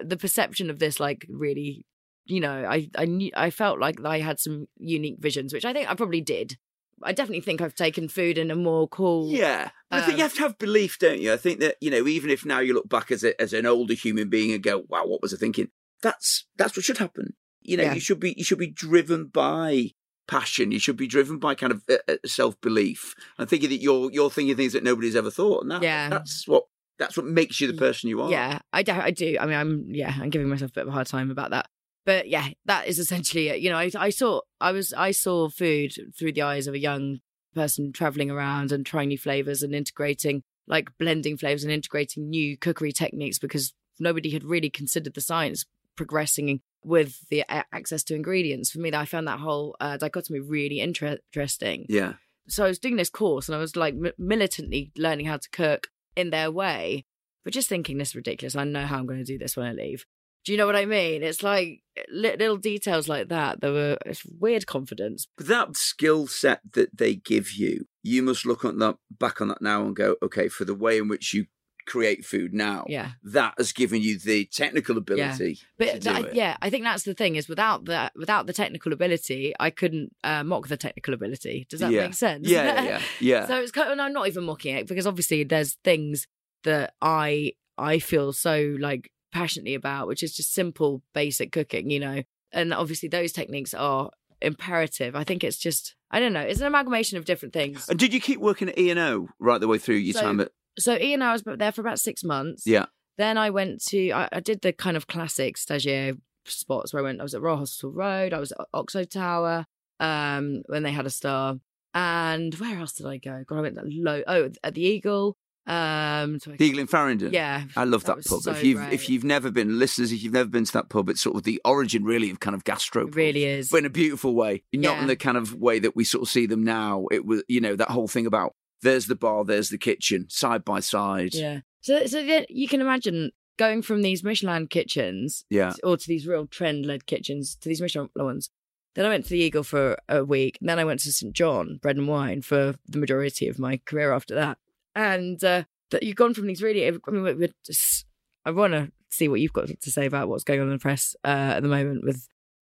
[0.02, 1.84] the perception of this, like really,
[2.24, 5.72] you know, I, I knew, I felt like I had some unique visions, which I
[5.72, 6.56] think I probably did.
[7.04, 9.30] I definitely think I've taken food in a more cool.
[9.30, 9.70] Yeah.
[9.90, 11.32] But I think Um, you have to have belief, don't you?
[11.32, 13.66] I think that, you know, even if now you look back as a, as an
[13.66, 15.68] older human being and go, wow, what was I thinking?
[16.02, 17.34] That's that's what should happen.
[17.62, 17.94] You know, Yeah.
[17.94, 19.90] you should be you should be driven by
[20.26, 20.72] passion.
[20.72, 23.14] You should be driven by kind of uh, uh, self belief.
[23.38, 26.08] I'm thinking that you're you're thinking things that nobody's ever thought, and that, Yeah.
[26.10, 26.64] that's what
[26.98, 28.30] that's what makes you the person you are.
[28.30, 29.36] Yeah, I, do- I do.
[29.40, 31.68] I mean, I'm yeah, I'm giving myself a bit of a hard time about that.
[32.04, 33.60] But yeah, that is essentially it.
[33.60, 36.78] You know, I, I saw I was I saw food through the eyes of a
[36.78, 37.20] young
[37.54, 42.56] person traveling around and trying new flavors and integrating like blending flavors and integrating new
[42.58, 45.64] cookery techniques because nobody had really considered the science
[45.96, 48.70] progressing with the access to ingredients.
[48.70, 52.14] For me, I found that whole uh, dichotomy really inter- interesting Yeah.
[52.48, 55.48] so I was doing this course and I was like mi- militantly learning how to
[55.50, 57.04] cook in their way,
[57.44, 58.56] but just thinking this is ridiculous.
[58.56, 60.04] I know how I'm going to do this when I leave.
[60.44, 61.22] Do you know what I mean?
[61.22, 61.80] It's like
[62.10, 63.60] little details like that.
[63.60, 65.26] There were it's weird confidence.
[65.38, 69.62] That skill set that they give you, you must look at that back on that
[69.62, 71.46] now and go, okay, for the way in which you
[71.86, 76.24] create food now, Yeah, that has given you the technical ability to but do that,
[76.28, 76.34] it.
[76.34, 80.14] yeah, I think that's the thing is without that, without the technical ability, I couldn't
[80.24, 81.66] uh, mock the technical ability.
[81.68, 82.04] Does that Yeah.
[82.04, 82.48] make sense?
[82.48, 83.00] Yeah, yeah, yeah.
[83.20, 83.46] yeah.
[83.48, 86.26] So it's kind of, and I'm not even mocking it because obviously there's things
[86.64, 92.00] that I I feel so like passionately about, which is just simple, basic cooking, you
[92.00, 92.22] know.
[92.52, 95.14] And obviously those techniques are imperative.
[95.16, 97.88] I think it's just I don't know, it's an amalgamation of different things.
[97.88, 100.20] and did you keep working at E and O right the way through your So-
[100.22, 100.52] time at?
[100.78, 102.66] So Ian, I was there for about six months.
[102.66, 102.86] Yeah.
[103.18, 107.04] Then I went to I, I did the kind of classic stagiaire spots where I
[107.04, 107.20] went.
[107.20, 108.32] I was at Royal Hospital Road.
[108.32, 109.66] I was at Oxo Tower.
[110.00, 111.56] Um, when they had a star.
[111.94, 113.44] And where else did I go?
[113.46, 114.22] God, I went low.
[114.26, 115.36] Oh, at the Eagle.
[115.66, 117.32] Um, so The Eagle in Farringdon.
[117.32, 118.42] yeah, I love that that, pub.
[118.42, 118.92] so if you've great.
[118.92, 121.42] if you've never been, listeners, if you've never been to that pub, it's sort of
[121.44, 123.06] the origin really of kind of gastro.
[123.06, 123.70] it really is.
[123.70, 125.00] but in a beautiful way, not Yeah.
[125.02, 127.06] in the kind of way that we sort of see them now.
[127.10, 130.64] It was, you know, that whole thing about there's the bar, there's the kitchen, side
[130.64, 131.34] by side.
[131.34, 131.60] Yeah.
[131.80, 135.72] So so then you can imagine going from these Michelin kitchens Yeah.
[135.82, 138.50] or to these real trend led kitchens to these Michelin ones.
[138.96, 140.58] Then I went to the Eagle for a week.
[140.60, 143.80] And then I went to St John Bread and Wine for the majority of my
[143.86, 144.58] career after that.
[144.94, 146.86] And uh, that you've gone from these really.
[146.86, 148.04] I mean, we're, just,
[148.44, 150.78] I want to see what you've got to say about what's going on in the
[150.78, 152.26] press uh, at the moment with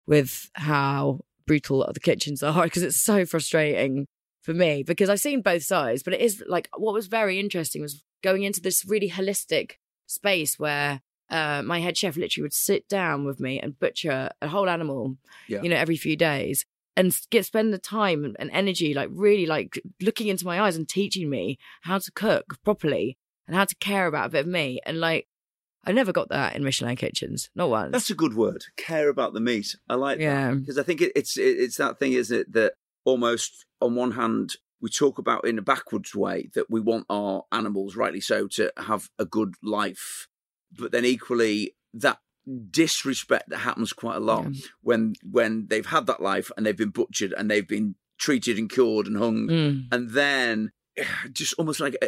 [0.08, 4.08] with how brutal the kitchens are because it's so frustrating
[4.44, 6.04] for me because I've seen both sides.
[6.04, 9.74] But it is like what was very interesting was going into this really holistic
[10.08, 14.48] space where uh, my head chef literally would sit down with me and butcher a
[14.48, 15.64] whole animal, Yeah.
[15.64, 16.66] you know, every few days
[16.98, 20.88] and get spend the time and, energy like really like looking into my eyes and
[20.88, 24.80] teaching me how to cook properly and how to care about a bit of me
[24.86, 25.28] and like
[25.86, 27.92] I never got that in Michelin kitchens, not once.
[27.92, 28.66] That's a good word.
[28.76, 29.76] Care about the meat.
[29.88, 30.24] I like that.
[30.24, 32.54] yeah, because I think it, it's it, it's that thing, isn't it?
[32.54, 37.06] That almost on one hand we talk about in a backwards way that we want
[37.10, 40.28] our animals, rightly so, to have a good life,
[40.72, 42.18] but then equally that
[42.72, 44.62] disrespect that happens quite a lot Yeah.
[44.82, 48.70] when when they've had that life and they've been butchered and they've been treated and
[48.70, 49.88] cured and hung, Mm.
[49.92, 50.72] and then
[51.32, 52.08] just almost like a,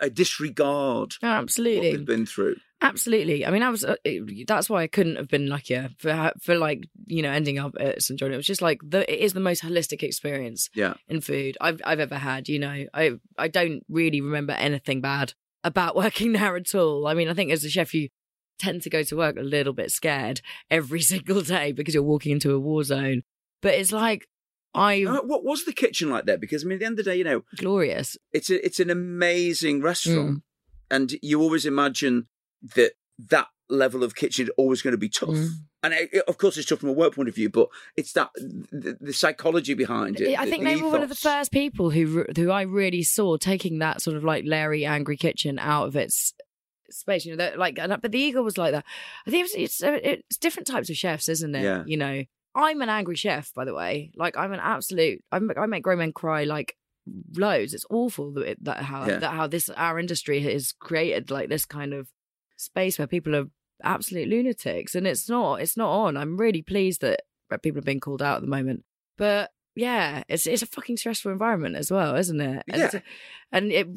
[0.00, 1.90] a disregard Oh, what absolutely.
[1.96, 2.56] they've been through.
[2.80, 3.46] Absolutely.
[3.46, 3.84] I mean, I was.
[3.84, 7.58] Uh, it- that's why I couldn't have been luckier for for like you know ending
[7.58, 8.32] up at St John.
[8.32, 10.94] It was just like the it is the most holistic experience Yeah.
[11.08, 12.48] in food I've I've ever had.
[12.48, 17.06] You know, I I don't really remember anything bad about working there at all.
[17.06, 18.08] I mean, I think as a chef, you
[18.58, 22.32] tend to go to work a little bit scared every single day because you're walking
[22.32, 23.22] into a war zone.
[23.60, 24.26] But it's like
[24.74, 26.38] I Uh, what was the kitchen like there?
[26.38, 28.16] Because I mean, at the end of the day, you know, glorious.
[28.32, 30.42] it's a, it's an amazing restaurant, Mm.
[30.90, 32.26] and you always imagine
[32.74, 35.30] that that level of kitchen is always going to be tough.
[35.30, 35.50] Mm.
[35.84, 38.12] And it, it- of course, it's tough from a work point of view, but it's
[38.12, 40.38] that the, the psychology behind it.
[40.38, 43.36] I think the they were one of the first people who who I really saw
[43.36, 46.32] taking that sort of like Larry angry kitchen out of its
[46.94, 47.24] space.
[47.24, 48.84] You know, that like, but the Eagle was like that.
[49.26, 51.62] I think it's it's, uh, it's different types of chefs, isn't it?
[51.62, 51.82] Yeah.
[51.86, 52.24] You know,
[52.54, 54.12] I'm an angry chef, by the way.
[54.16, 55.22] Like, I'm an absolute.
[55.32, 56.76] I'm, I make grown men cry like
[57.36, 57.74] loads.
[57.74, 59.18] It's awful that, it, that how Yeah.
[59.18, 62.08] that how this our industry has created like this kind of
[62.56, 63.46] space where people are
[63.82, 65.60] absolute lunatics, and it's not.
[65.60, 66.16] It's not on.
[66.16, 67.22] I'm really pleased that
[67.62, 68.84] people are being called out at the moment,
[69.18, 69.50] but.
[69.74, 72.64] Yeah, it's it's a fucking stressful environment as well, isn't it?
[72.68, 72.86] And, Yeah.
[72.86, 73.02] it's-
[73.52, 73.88] and it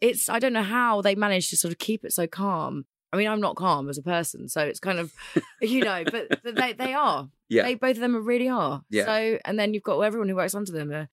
[0.00, 2.86] it's I don't know how they manage to sort of keep it so calm.
[3.12, 5.12] I mean, I'm not calm as a person, so it's kind of
[5.60, 7.28] you know, but, but they they are.
[7.48, 7.62] Yeah.
[7.64, 8.82] They both of them really are.
[8.90, 9.04] Yeah.
[9.06, 10.92] So and then you've got everyone who works under them.
[10.92, 11.08] Are,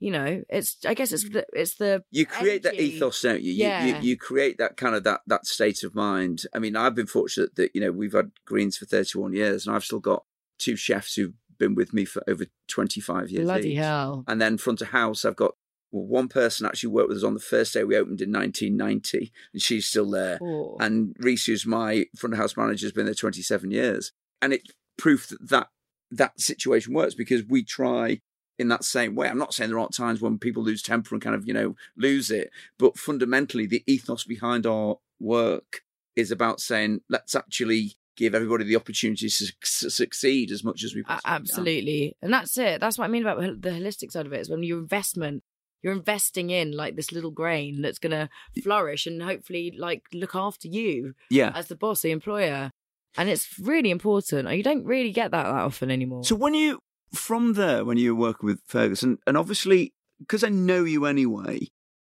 [0.00, 1.34] you know, it's I guess it's mm.
[1.34, 3.52] the, it's the you create that ethos, don't you?
[3.52, 3.84] You, Yeah.
[3.84, 3.96] you?
[4.00, 6.44] you create that kind of that that state of mind.
[6.54, 9.76] I mean, I've been fortunate that you know we've had Greens for 31 years, and
[9.76, 10.24] I've still got
[10.58, 13.44] two chefs who've been with me for over 25 years.
[13.44, 13.78] bloody each.
[13.78, 14.24] hell.
[14.26, 15.54] And then front of house, I've got
[15.92, 19.32] well, one person actually worked with us on the first day we opened in 1990,
[19.52, 20.38] and she's still there.
[20.42, 20.76] Oh.
[20.80, 24.12] And Reese, who's my front of house manager, has been there 27 years.
[24.42, 25.68] And it's proof that, that
[26.10, 28.20] that situation works because we try
[28.58, 29.28] in that same way.
[29.28, 31.76] I'm not saying there aren't times when people lose temper and kind of, you know,
[31.96, 35.82] lose it, but fundamentally, the ethos behind our work
[36.16, 40.94] is about saying, let's actually give everybody the opportunity to su- succeed as much as
[40.94, 41.34] we possibly can.
[41.42, 44.50] absolutely and that's it that's what i mean about the holistic side of it is
[44.50, 45.42] when your investment
[45.82, 48.28] you're investing in like this little grain that's going to
[48.62, 51.52] flourish and hopefully like look after you Yeah.
[51.54, 52.70] as the boss the employer
[53.16, 56.80] and it's really important you don't really get that that often anymore So when you
[57.14, 61.66] from there, when you were working with Ferguson, and obviously because I know you anyway,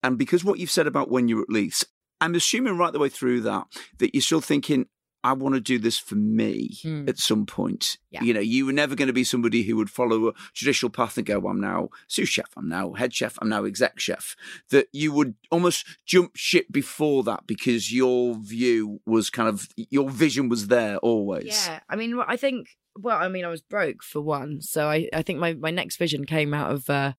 [0.03, 1.84] and because what you've said about when you're at Leiths,
[2.21, 3.65] I'm assuming right the way through that
[3.97, 4.86] that you're still thinking.
[5.23, 7.07] I want to do this for me Hmm.
[7.07, 7.97] at some point.
[8.12, 8.23] Yeah.
[8.23, 11.17] You know, you were never going to be somebody who would follow a traditional path
[11.17, 14.36] and go, I'm now sous chef, I'm now head chef, I'm now exec chef.
[14.69, 20.09] That you would almost jump ship before that because your view was kind of, your
[20.09, 21.45] vision was there always.
[21.67, 22.67] Yeah, I mean, I think.
[22.95, 25.97] Well, I mean, I was broke for one, so I, I think my, my next
[25.97, 27.13] vision came out of, uh,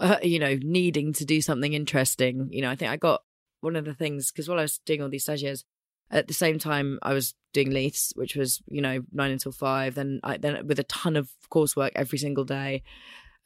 [0.00, 2.48] uh, you know, needing to do something interesting.
[2.50, 3.22] You know, I think I got
[3.60, 5.64] one of the things because while I was doing all these stages,
[6.14, 9.94] at the same time I was doing Leiths, which was you know nine until five.
[9.96, 12.82] Then I then with a ton of coursework every single day,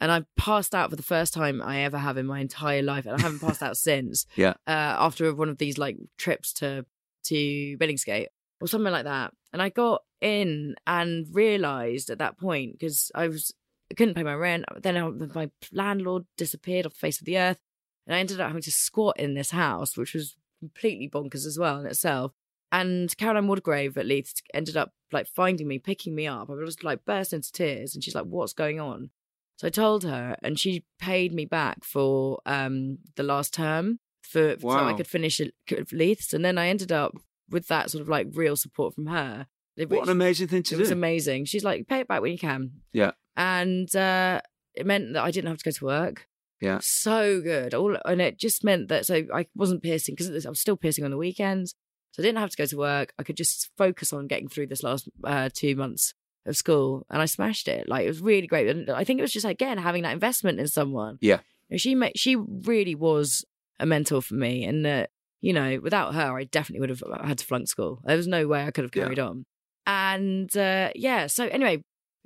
[0.00, 3.06] and I passed out for the first time I ever have in my entire life,
[3.06, 4.26] and I haven't passed out since.
[4.36, 4.54] Yeah.
[4.66, 6.84] Uh, after one of these like trips to
[7.24, 7.34] to
[7.78, 8.26] Billingsgate
[8.60, 9.32] or something like that.
[9.52, 13.52] And I got in and realised at that point because I was
[13.90, 14.66] I couldn't pay my rent.
[14.82, 17.60] Then I, my landlord disappeared off the face of the earth,
[18.06, 21.58] and I ended up having to squat in this house, which was completely bonkers as
[21.58, 22.32] well in itself.
[22.70, 26.50] And Caroline Waldegrave at Leiths ended up like finding me, picking me up.
[26.50, 29.10] I was like burst into tears, and she's like, "What's going on?"
[29.56, 34.56] So I told her, and she paid me back for um the last term for
[34.60, 35.52] so I could finish at
[35.92, 37.16] Leiths, and then I ended up
[37.48, 39.46] with that sort of like real support from her.
[39.86, 40.80] What an amazing thing to it do.
[40.80, 41.44] was amazing.
[41.44, 42.72] She's like, pay it back when you can.
[42.92, 43.12] Yeah.
[43.36, 44.40] And uh,
[44.74, 46.26] it meant that I didn't have to go to work.
[46.60, 46.78] Yeah.
[46.82, 47.74] So good.
[47.74, 51.04] All and it just meant that so I wasn't piercing because I was still piercing
[51.04, 51.74] on the weekends.
[52.18, 53.12] So I didn't have to go to work.
[53.16, 56.14] I could just focus on getting through this last uh, two months
[56.46, 57.88] of school, and I smashed it.
[57.88, 58.66] Like it was really great.
[58.68, 61.18] And I think it was just again having that investment in someone.
[61.20, 61.40] Yeah.
[61.76, 63.44] She made, she really was
[63.78, 65.06] a mentor for me, and uh,
[65.40, 68.00] you know, without her, I definitely would have had to flunk school.
[68.04, 69.04] There was no way I could have Yeah.
[69.04, 69.44] carried on.
[69.86, 71.82] And uh, yeah, so anyway,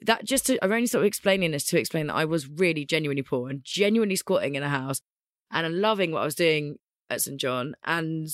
[0.07, 2.85] that just to, I'm only sort of explaining this to explain that I was really
[2.87, 5.01] genuinely poor and genuinely squatting in a house
[5.51, 6.77] and loving what I was doing
[7.11, 8.27] at St John and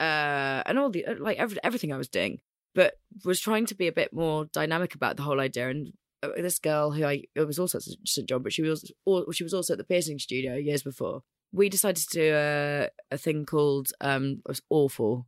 [0.00, 2.40] uh and all the like every, everything I was doing,
[2.74, 5.68] but was trying to be a bit more dynamic about the whole idea.
[5.68, 8.92] And uh, this girl who I it was also at St John, but she was
[9.32, 11.22] she was also at the piercing studio years before.
[11.52, 15.26] We decided to do a a thing called um it was awful.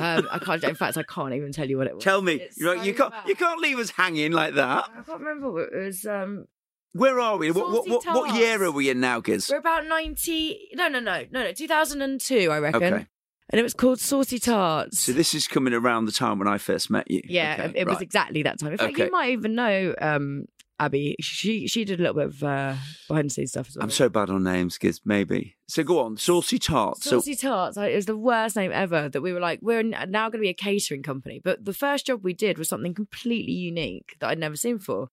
[0.00, 0.62] Um, I can't.
[0.64, 2.02] In fact, I can't even tell you what it was.
[2.02, 3.28] Tell me, It's you, know, you so can't bad.
[3.28, 4.90] you can't leave us hanging like that.
[4.90, 6.04] I can't remember what it was.
[6.04, 6.46] Um,
[6.94, 7.52] Where are we?
[7.52, 9.48] What, what, what, what year are we in now, Giz?
[9.48, 10.68] we're about ninety.
[10.74, 11.52] No, no, no, no, no.
[11.52, 12.82] Two thousand and two, I reckon.
[12.94, 13.06] Okay.
[13.50, 14.98] And it was called Saucy Tarts.
[15.00, 17.20] So this is coming around the time when I first met you.
[17.24, 18.72] yeah, Okay, it was exactly that time.
[18.72, 19.04] In fact, Okay.
[19.06, 20.44] you might even know um,
[20.80, 21.16] Abby.
[21.20, 22.74] She she did a little bit of uh,
[23.08, 23.82] behind the scenes stuff as well.
[23.84, 25.00] I'm so bad on names, Giz.
[25.04, 25.56] Maybe.
[25.66, 26.16] So go on.
[26.16, 27.02] Saucy tarts.
[27.04, 27.76] So Saucy Tarts.
[27.76, 29.08] like, It was the worst name ever.
[29.08, 31.40] That we were like, we're now going to be a catering company.
[31.42, 35.08] But the first job we did was something completely unique that I'd never seen before.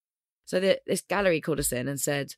[0.46, 2.34] So the, this gallery called us in and said,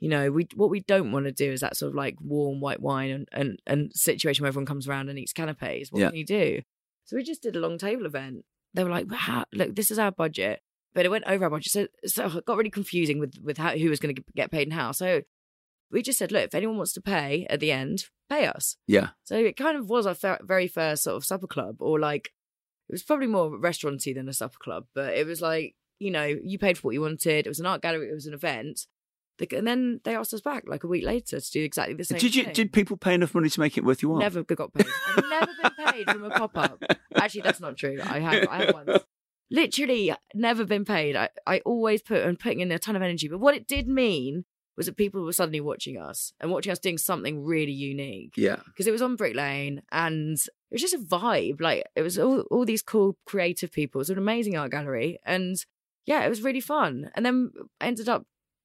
[0.00, 2.60] you know, we what we don't want to do is that sort of like warm
[2.60, 5.90] white wine and and, and situation where everyone comes around and eats canapes.
[5.90, 6.08] What Yeah.
[6.08, 6.62] can you do?
[7.04, 8.44] So we just did a long table event.
[8.74, 10.60] They were like, "How- look, this is our budget.
[10.94, 11.70] But it went over our budget.
[11.72, 14.66] So, so it got really confusing with, with how, who was going to get paid
[14.68, 14.92] and how.
[14.92, 15.20] So
[15.92, 18.76] we just said, look, if anyone wants to pay at the end, pay us.
[18.86, 19.10] yeah.
[19.24, 22.32] So it kind of was our very first sort of supper club, or like
[22.88, 26.24] it was probably more restauranty than a supper club, but it was like you know
[26.24, 27.46] you paid for what you wanted.
[27.46, 28.08] It was an art gallery.
[28.10, 28.86] It was an event.
[29.40, 32.18] And then they asked us back like a week later to do exactly the same.
[32.18, 32.52] Did you thing.
[32.52, 34.20] did people pay enough money to make it worth your while?
[34.20, 34.86] Never got paid.
[35.16, 36.82] I've never been paid from a pop up.
[37.14, 37.98] Actually, that's not true.
[38.02, 38.48] I have.
[38.50, 39.02] I have once.
[39.50, 41.16] Literally, never been paid.
[41.16, 43.28] I, I always put and putting in a ton of energy.
[43.28, 44.44] But what it did mean
[44.76, 48.56] was that people were suddenly watching us and watching us doing something really unique Yeah.
[48.66, 51.60] because it was on Brick Lane and it was just a vibe.
[51.60, 53.98] Like it was all, all these cool creative people.
[53.98, 55.18] It was an amazing art gallery.
[55.24, 55.56] And
[56.06, 57.10] yeah, it was really fun.
[57.14, 58.24] And then ended up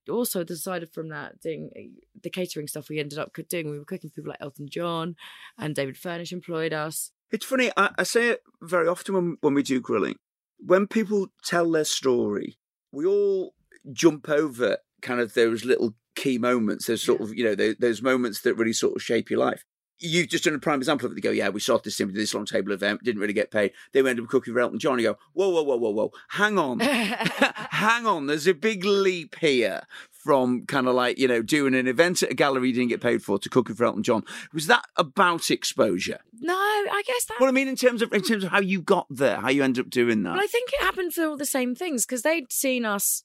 [0.10, 1.88] also decided from that doing eh,
[2.22, 3.70] the catering stuff we ended up doing.
[3.70, 5.16] We were cooking for people like Elton John
[5.58, 7.12] and David Furnish employed us.
[7.32, 7.72] It's funny.
[7.76, 10.16] I, I say it very often when when we do grilling.
[10.60, 12.58] When people tell their story,
[12.92, 13.54] we all
[13.92, 16.86] jump over kind of those little key moments.
[16.88, 19.66] Those sort of you know those, those moments that really sort of shape your life.
[20.06, 21.16] You've just done a prime example of it.
[21.16, 23.52] They go, yeah, we started this thing, this long table event, um, didn't really get
[23.52, 23.72] paid.
[23.94, 25.00] They went up cooking for Elton John.
[25.00, 28.28] You go, whoa, whoa, whoa, whoa, whoa, hang on, hang on.
[28.28, 32.32] There's a big leap here from kind of like you know doing an event at
[32.32, 34.24] a gallery you didn't get paid for to cooking for Elton John.
[34.54, 36.20] Was that about exposure?
[36.40, 37.40] no, I guess that.
[37.40, 39.64] What I mean in terms of in terms of how you got there, how you
[39.64, 40.32] ended up doing that.
[40.34, 43.24] Well, I think it happened for all the same things because they'd seen us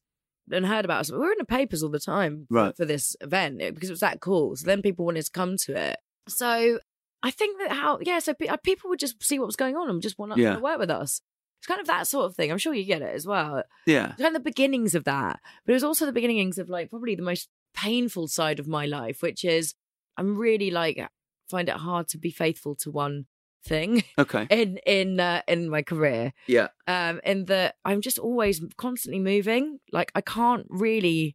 [0.51, 1.13] and heard about us.
[1.13, 2.77] We were in the papers all the time for, Right.
[2.77, 4.57] for this event because it was that cool.
[4.57, 5.99] So then people wanted to come to it.
[6.29, 6.79] So
[7.23, 9.77] I think that how yeah, so pe- uh, people would just see what was going
[9.77, 11.21] on and just want to work with us.
[11.61, 12.53] It's kind of that sort of thing.
[12.53, 13.65] I'm sure you get it as well.
[13.87, 16.69] yeah, It's kind of the beginnings of that, but it was also the beginnings of
[16.69, 19.75] like probably the most painful side of my life, which is
[20.17, 21.01] I'm really like
[21.51, 23.27] find it hard to be faithful to one
[23.65, 28.63] thing okay, in in uh, in my career yeah, um in that i'm just always
[28.77, 31.35] constantly moving like i can't really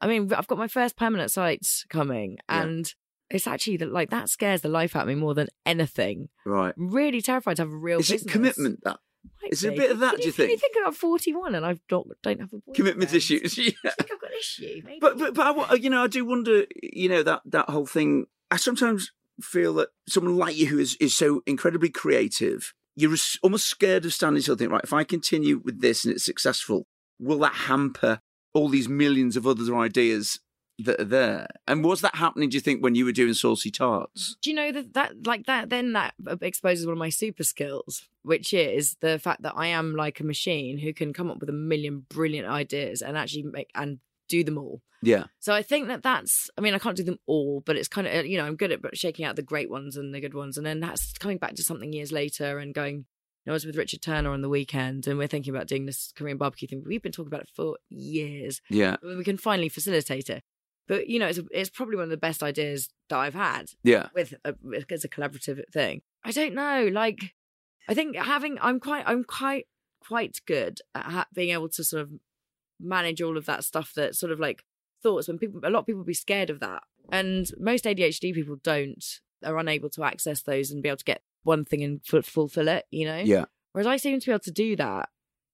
[0.00, 2.62] i mean i've got my first permanent sites coming Yeah.
[2.62, 2.94] and
[3.30, 6.74] it's actually that like that scares the life out of me more than anything right.
[6.76, 8.98] I'm really terrified to have a real Is it commitment that
[9.42, 10.60] Might is it a bit of that, Can do you can think?
[10.60, 13.58] think i'm 41 and i don't don't have a commitment issues?
[13.58, 13.70] Yeah.
[13.84, 14.98] i think i've got an issue maybe.
[15.00, 17.86] But but but I, uh, you know I do wonder you know that that whole
[17.86, 18.26] thing.
[18.50, 19.10] I sometimes
[19.42, 24.12] feel that someone like you who is is so incredibly creative, you're almost scared of
[24.14, 24.56] standing still.
[24.56, 26.86] Think right, if I continue with this and it's successful,
[27.20, 28.20] will that hamper
[28.54, 30.40] all these millions of other ideas
[30.78, 31.46] that are there?
[31.66, 32.48] And was that happening?
[32.48, 34.36] Do you think when you were doing saucy tarts?
[34.40, 37.44] do you know that that like that then that uh, exposes one of my super
[37.44, 41.38] skills which is the fact that i am like a machine who can come up
[41.40, 45.62] with a million brilliant ideas and actually make and do them all Yeah, so i
[45.62, 48.22] think that that's i mean i can't do them all but it's kind of uh,
[48.22, 50.66] you know i'm good at shaking out the great ones and the good ones and
[50.66, 53.06] then that's coming back to something years later and going
[53.46, 56.36] I was with Richard Turner on the weekend, and we're thinking about doing this Korean
[56.36, 56.84] barbecue thing.
[56.86, 58.60] We've been talking about it for years.
[58.68, 60.44] yeah, We can finally facilitate it,
[60.88, 64.08] but you know, it's, it's probably one of the best ideas that I've had yeah,
[64.14, 64.54] with a,
[64.90, 66.02] as a collaborative thing.
[66.24, 66.88] I don't know.
[66.90, 67.34] Like,
[67.88, 69.66] I think having I'm quite I'm quite
[70.00, 72.10] quite good at ha- being able to sort of
[72.80, 74.64] manage all of that stuff that sort of like
[75.02, 78.56] thoughts when people a lot of people be scared of that, and most ADHD people
[78.62, 79.04] don't
[79.44, 82.68] are unable to access those and be able to get one thing and fu- fulfill
[82.68, 82.86] it.
[82.90, 83.18] You know.
[83.18, 83.44] yeah.
[83.72, 85.10] Whereas I seem to be able to do that.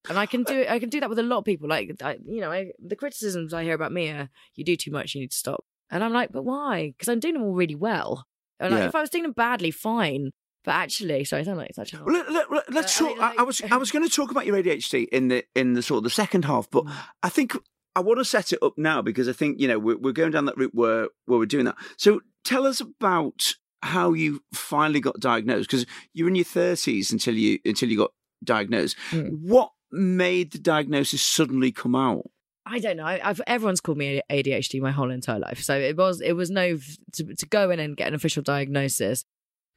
[0.09, 0.69] And I can do it.
[0.69, 1.67] I can do that with a lot of people.
[1.67, 4.91] Like, I, you know, I, the criticisms I hear about me are, "You do too
[4.91, 5.15] much.
[5.15, 6.91] You need to stop." And I'm like, "But why?
[6.97, 8.25] Because I'm doing them all really well.
[8.59, 8.87] And like, Yeah.
[8.87, 10.31] if I was doing them badly, fine.
[10.63, 12.03] But actually, sorry, I sound like such a.
[12.03, 13.17] Well, let, let, let's Uh, I talk.
[13.17, 15.73] mean, I, I was I was going to talk about your ADHD in the in
[15.73, 16.93] the sort of the second half, but Mm.
[17.23, 17.55] I think
[17.95, 20.31] I want to set it up now because I think you know we're, we're going
[20.31, 21.75] down that route where where we're doing that.
[21.97, 27.35] So tell us about how you finally got diagnosed because you're in your thirties until
[27.35, 28.11] you until you got
[28.43, 28.97] diagnosed.
[29.11, 29.41] Mm.
[29.41, 32.29] What made the diagnosis suddenly come out?
[32.65, 33.05] I don't know.
[33.05, 36.79] I've, everyone's called me ADHD my whole entire life, so it was it was no
[37.13, 39.23] to, to go in and get an official diagnosis.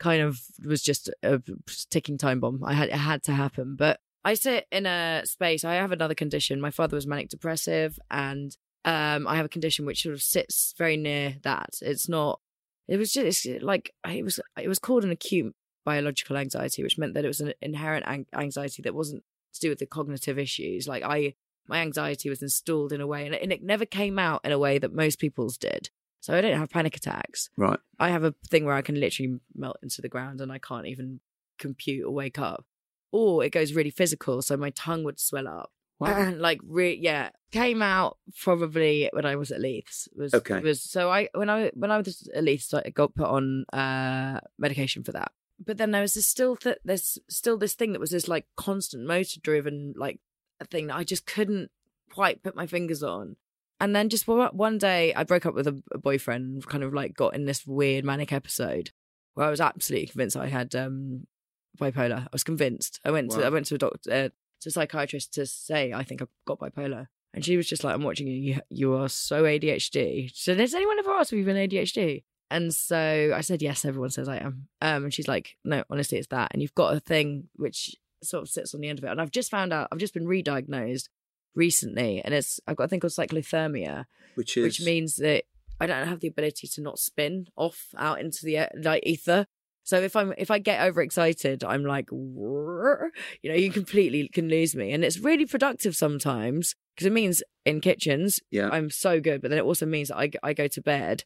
[0.01, 1.43] Kind of was just a
[1.91, 2.63] ticking time bomb.
[2.65, 5.65] I had it had to happen, but I sit in a space.
[5.65, 6.61] I have another condition.
[6.61, 10.75] My father was manic depressive, and um, I have a condition which sort of sits
[10.79, 11.71] very near that.
[11.83, 12.41] It's not.
[12.87, 14.41] It was just like it was.
[14.59, 18.83] It was called an acute biological anxiety, which meant that it was an inherent anxiety
[18.83, 19.25] that wasn't
[19.59, 20.87] to do with the cognitive issues.
[20.89, 21.35] Like I,
[21.67, 24.53] my anxiety was installed in a way, and it, and it never came out in
[24.53, 25.91] a way that most people's did.
[26.21, 27.49] So I don't have panic attacks.
[27.57, 27.79] Right.
[27.99, 30.87] I have a thing where I can literally melt into the ground and I can't
[30.87, 31.21] even
[31.59, 32.65] compute or wake up.
[33.13, 35.71] Or it goes really physical, so my tongue would swell up.
[36.01, 36.31] Wow.
[36.37, 40.09] like re- yeah, came out probably when I was at Leith's.
[40.17, 40.61] Was Okay.
[40.61, 44.41] was so I when I when I was at Leith's, I got put on uh
[44.59, 45.33] medication for that.
[45.65, 48.47] But then there was this still th- there's still this thing that was this like
[48.57, 50.21] constant motor driven like
[50.61, 51.71] a thing that I just couldn't
[52.13, 53.37] quite put my fingers on.
[53.81, 57.15] And then just one day, I broke up with a, a boyfriend, kind of like
[57.15, 58.91] got in this weird manic episode
[59.35, 61.29] where I was absolutely convinced I had um,
[61.79, 62.25] bipolar.
[62.25, 62.99] I was convinced.
[63.05, 64.29] I went to I went to a doctor, uh,
[64.61, 67.95] to a psychiatrist to say I think I've got bipolar, and she was just like,
[67.95, 68.35] "I'm watching you.
[68.35, 72.25] You, you are so ADHD." She said, "Has anyone ever asked if you've been ADHD?"
[72.51, 76.19] And so I said, "Yes, everyone says I am." Um, and she's like, "No, honestly,
[76.19, 79.05] it's that." And you've got a thing which sort of sits on the end of
[79.05, 79.11] it.
[79.11, 79.89] And I've just found out.
[79.93, 81.09] I've just been re-diagnosed
[81.55, 85.45] recently, and it's I've got a thing called cyclothymia, Which is which means that
[85.81, 89.47] I don't have the ability to not spin off out into the like ether.
[89.85, 93.11] So if I'm if I get overexcited, I'm like, you
[93.45, 97.81] know, you completely can lose me, and it's really productive sometimes because it means in
[97.81, 98.69] kitchens yeah.
[98.71, 101.25] I'm so good, but then it also means that I I go to bed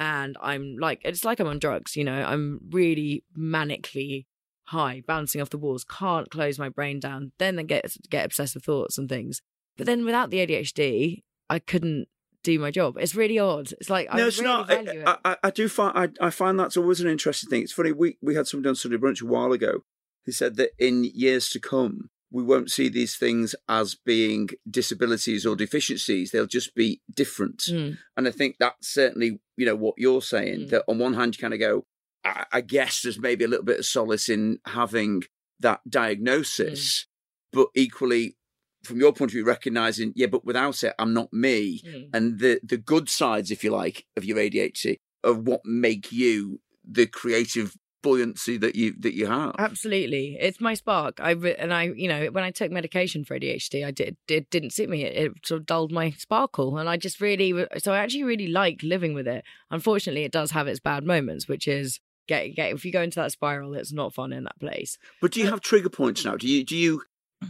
[0.00, 4.24] and I'm like it's like I'm on drugs, you know, I'm really manically
[4.64, 8.64] high, bouncing off the walls, can't close my brain down, then I get get obsessive
[8.64, 9.42] thoughts and things.
[9.76, 12.08] But then without the ADHD, I couldn't
[12.42, 12.96] do my job.
[12.98, 13.72] It's really odd.
[13.72, 14.68] It's like I no, it's really not.
[14.68, 15.04] value.
[15.06, 17.62] I, I, I do find I, I find that's always an interesting thing.
[17.62, 17.92] It's funny.
[17.92, 19.84] We we had somebody on Sunday brunch a while ago
[20.24, 25.44] who said that in years to come we won't see these things as being disabilities
[25.44, 26.30] or deficiencies.
[26.30, 27.62] They'll just be different.
[27.68, 27.98] Mm.
[28.16, 30.60] And I think that's certainly you know what you're saying.
[30.60, 30.70] Mm.
[30.70, 31.84] That on one hand you kind of go,
[32.24, 35.22] I, I guess there's maybe a little bit of solace in having
[35.60, 37.06] that diagnosis,
[37.52, 38.36] but equally.
[38.82, 42.08] From your point of view, recognizing, yeah, but without it, I'm not me Mm.
[42.14, 46.60] and the the good sides, if you like, of your ADHD of what make you
[46.82, 49.54] the creative buoyancy that you that you have.
[49.58, 51.18] Absolutely, it's my spark.
[51.20, 54.50] I re- and I, you know, when I took medication for ADHD, I did it
[54.50, 55.04] didn't suit me.
[55.04, 58.48] It, it sort of dulled my sparkle, and I just really, so I actually really
[58.48, 59.44] like living with it.
[59.70, 63.20] Unfortunately, it does have its bad moments, which is get get if you go into
[63.20, 64.98] that spiral, it's not fun in that place.
[65.20, 66.36] But do you have trigger points now?
[66.36, 67.02] Do you do you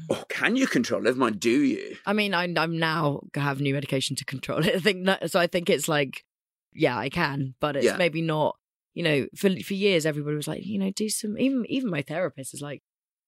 [0.09, 1.01] or can you control?
[1.01, 1.05] it?
[1.05, 1.97] Never mind, do you?
[2.07, 4.75] I mean, I, I'm now have new medication to control it.
[4.77, 5.41] I think so.
[5.41, 6.25] I think it's like,
[6.73, 7.97] yeah, I can, but it's Yeah.
[7.97, 8.57] maybe not.
[8.95, 11.39] You know, for for years, everybody was like, you know, do some.
[11.39, 12.83] Even even my therapist is like,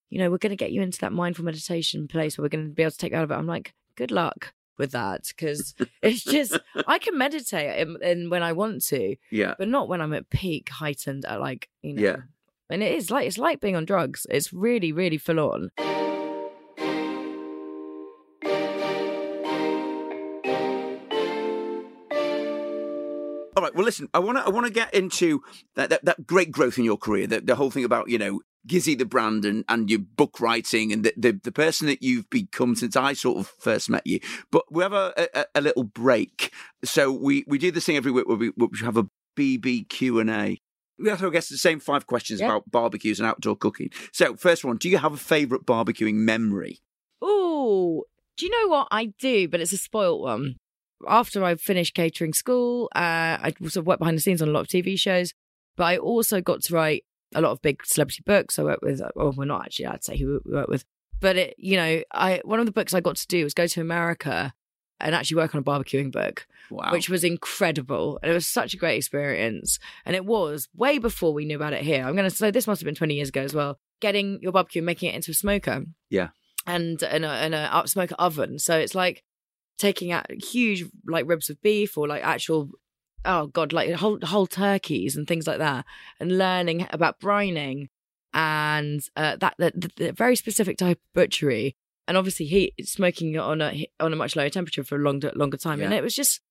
[0.09, 2.67] you know, we're going to get you into that mindful meditation place where we're going
[2.67, 3.35] to be able to take you out of it.
[3.35, 8.43] I'm like, good luck with that because it's just I can meditate and, and when
[8.43, 9.53] I want to, Yeah.
[9.57, 12.01] but not when I'm at peak heightened at like you know.
[12.01, 12.15] Yeah.
[12.69, 14.25] And it is like it's like being on drugs.
[14.29, 15.71] It's really really full on.
[23.63, 23.73] Right.
[23.73, 24.09] Well, listen.
[24.13, 24.43] I want to.
[24.45, 25.41] I want to get into
[25.75, 27.27] that, that that great growth in your career.
[27.27, 30.91] The, the whole thing about you know Gizzi the brand and and your book writing
[30.91, 34.19] and the, the the person that you've become since I sort of first met you.
[34.51, 36.51] But we have a a, a little break.
[36.83, 40.19] So we we do this thing every week where we, where we have a BBQ
[40.19, 40.59] and A.
[40.99, 42.47] We have to guess the same five questions Yeah.
[42.47, 43.89] about barbecues and outdoor cooking.
[44.11, 46.79] So first one, do you have a favourite barbecuing memory?
[47.21, 48.03] Oh,
[48.37, 49.47] do you know what I do?
[49.47, 50.57] But it's a spoilt one.
[51.07, 52.99] After I finished catering school, uh,
[53.41, 55.33] I sort of worked behind the scenes on a lot of TV shows,
[55.75, 57.03] but I also got to write
[57.35, 58.59] a lot of big celebrity books.
[58.59, 60.85] I worked with, well, we're not actually, I'd say who we worked with,
[61.19, 63.67] but it, you know, I one of the books I got to do was go
[63.67, 64.53] to America
[64.99, 66.91] and actually work on a barbecuing book, Wow.
[66.91, 68.19] which was incredible.
[68.21, 69.79] And it was such a great experience.
[70.05, 72.05] And it was way before we knew about it here.
[72.05, 73.79] I'm going to say this must have been 20 years ago as well.
[73.99, 76.29] Getting your barbecue and making it into a smoker yeah.
[76.67, 78.59] and and a, and a up smoker oven.
[78.59, 79.23] So it's like
[79.77, 82.69] taking out huge like ribs of beef or like actual
[83.25, 85.85] oh god like whole whole turkeys and things like that,
[86.19, 87.87] and learning about brining
[88.33, 91.75] and uh, that the, the, very specific type of butchery,
[92.07, 95.57] and obviously heat smoking on a on a much lower temperature for a longer longer
[95.57, 96.41] time, and it was just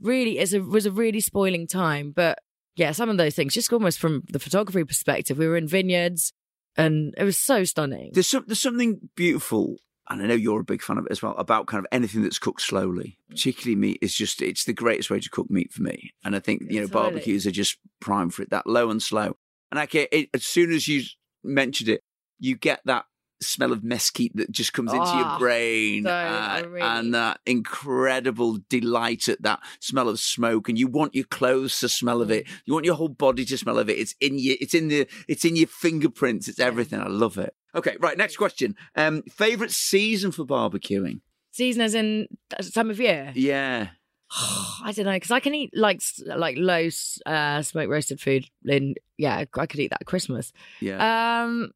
[0.00, 2.38] really is a was a really spoiling time, but.
[2.76, 5.36] Yeah, some of those things, just almost from the photography perspective.
[5.36, 6.32] We were in vineyards
[6.76, 8.10] and it was so stunning.
[8.12, 9.76] There's some, there's something beautiful,
[10.10, 12.22] and I know you're a big fan of it as well, about kind of anything
[12.22, 13.16] that's cooked slowly.
[13.30, 13.30] Mm.
[13.30, 16.12] Particularly meat is just it's the greatest way to cook meat for me.
[16.24, 17.10] And I think you know Totally.
[17.10, 18.50] barbecues are just prime for it.
[18.50, 19.36] That low and slow.
[19.70, 21.04] And I can, it, as soon as you
[21.44, 22.02] mentioned it,
[22.40, 23.04] you get that
[23.42, 28.58] smell of mesquite that just comes into your Oh, brain uh, really- and that incredible
[28.68, 32.46] delight at that smell of smoke and you want your clothes to smell of it.
[32.46, 32.50] Mm.
[32.66, 33.98] you want your whole body to smell of it.
[33.98, 36.48] It's in your it's in the it's in your fingerprints.
[36.48, 37.00] It's everything.
[37.00, 37.54] I love it.
[37.74, 38.76] Okay right next question.
[38.96, 41.20] Um favorite season for barbecuing?
[41.52, 42.28] Season as in
[42.74, 43.32] time of year.
[43.34, 43.88] yeah.
[44.32, 46.88] I don't know because I can eat like s- like low
[47.26, 48.46] uh, smoke roasted food.
[48.64, 50.52] In yeah, I could eat that at Christmas.
[50.80, 51.42] yeah.
[51.42, 51.72] Um,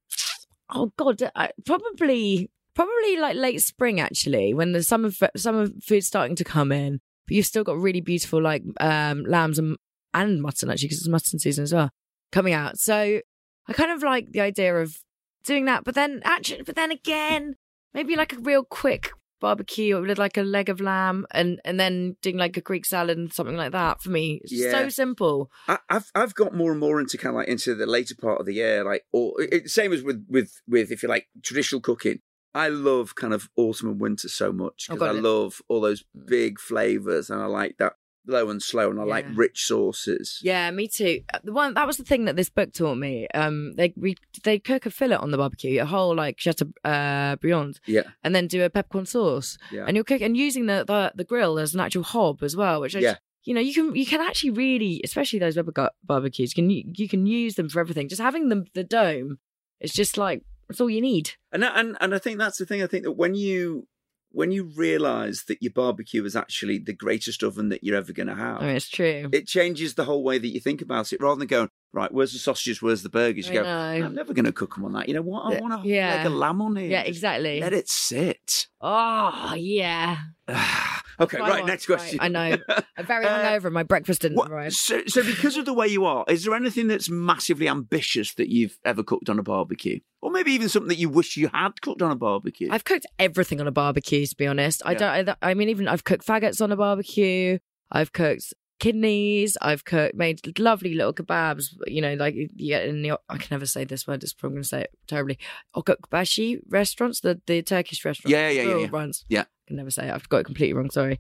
[0.75, 6.37] oh god, I, probably probably like late spring actually, when the summer summer food's starting
[6.37, 9.77] to come in, but you've still got really beautiful like um lambs and
[10.13, 11.91] and mutton actually because it's mutton season as well
[12.33, 12.79] coming out.
[12.79, 13.21] So
[13.67, 14.99] I kind of like the idea of
[15.45, 17.57] doing that, but then actually, but then again,
[17.95, 22.17] maybe like a real quick barbecue with like a leg of lamb and and then
[22.23, 24.41] doing like a Greek salad and something like that for me.
[24.43, 24.71] It's Yeah.
[24.71, 25.51] so simple.
[25.69, 28.41] I, I've I've got more and more into kind of like into the later part
[28.41, 31.81] of the year, like or it, same as with with with if you like traditional
[31.81, 32.21] cooking.
[32.57, 35.81] I love kind of autumn and winter so much Oh, because God, I love all
[35.81, 36.27] those mm.
[36.27, 37.95] big flavors and I like that
[38.27, 40.41] low and slow and I like rich sauces.
[40.43, 41.21] Yeah, me too.
[41.33, 43.27] Uh, The one that was the thing that this book taught me.
[43.35, 48.03] Um, they we, they cook a fillet on the barbecue, a whole like chateaubriand, Yeah,
[48.23, 51.25] and then do a peppercorn sauce, yeah, and you're cooking and using the, the the
[51.25, 53.17] grill as an actual hob as well, which I Yeah.
[53.45, 56.85] you know you can you can actually really, especially those gu- barbecues, you can you
[56.95, 58.09] you can use them for everything.
[58.09, 59.39] Just having the the dome,
[59.81, 61.33] it's just like it's all you need.
[61.53, 62.83] and and and I think that's the thing.
[62.83, 63.87] I think that when you
[64.35, 68.27] when you realise that your barbecue is actually the greatest oven that you're ever going
[68.27, 69.29] to have, I mean, it's true.
[69.33, 71.21] it changes the whole way that you think about it.
[71.21, 73.49] Rather than going right, where's the sausages, where's the burgers?
[73.49, 74.07] You I go, know.
[74.07, 75.09] I'm never going to cook them on that.
[75.09, 75.55] You know what?
[75.55, 76.17] I want to yeah.
[76.17, 76.91] like a lamb on here.
[76.91, 77.61] Yeah, Just exactly.
[77.61, 78.67] Let it sit.
[78.81, 80.19] Oh yeah.
[81.21, 81.65] okay, right.
[81.65, 82.19] Next right, question.
[82.21, 82.57] I know.
[82.97, 83.73] I'm very Uh, hungover.
[83.73, 84.73] My breakfast didn't What- arrive.
[84.73, 88.49] so, so because of the way you are, is there anything that's massively ambitious that
[88.49, 91.81] you've ever cooked on a barbecue, or maybe even something that you wish you had
[91.81, 92.69] cooked on a barbecue?
[92.71, 94.83] I've cooked everything on a barbecue, to be honest.
[94.85, 94.99] I Yeah.
[95.23, 95.29] don't.
[95.43, 97.59] I, I mean, even I've cooked faggots on a barbecue.
[97.91, 99.57] I've cooked kidneys.
[99.61, 101.75] I've cooked made lovely little kebabs.
[101.87, 103.19] You know, like you get in the.
[103.29, 104.23] I can never say this word.
[104.23, 105.39] It's I'm going to say it terribly.
[105.77, 108.31] Okbashi restaurants, the the Turkish restaurant.
[108.31, 108.89] Yeah, yeah, yeah, yeah.
[108.91, 109.25] Runs.
[109.29, 109.43] Yeah.
[109.43, 110.13] I can never say it.
[110.13, 110.91] I've got it completely wrong.
[110.91, 111.19] Sorry.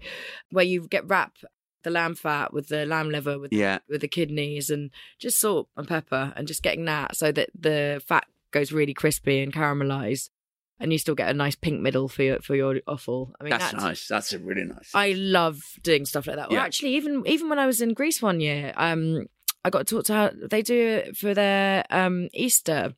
[0.51, 1.33] Where you get wrap
[1.83, 5.69] the lamb fat with the lamb liver with yeah, with the kidneys and just salt
[5.77, 10.31] and pepper and just getting that so that the fat goes really crispy and caramelized
[10.81, 13.33] and you still get a nice pink middle for your for your offal.
[13.41, 14.09] I mean that's, nice.
[14.09, 14.91] That's a really nice.
[14.95, 16.51] I love doing stuff like that.
[16.51, 16.63] Or Yeah.
[16.65, 19.27] actually even even when I was in Greece one year, um
[19.65, 22.95] I got to talk to how they do it for their um Easter.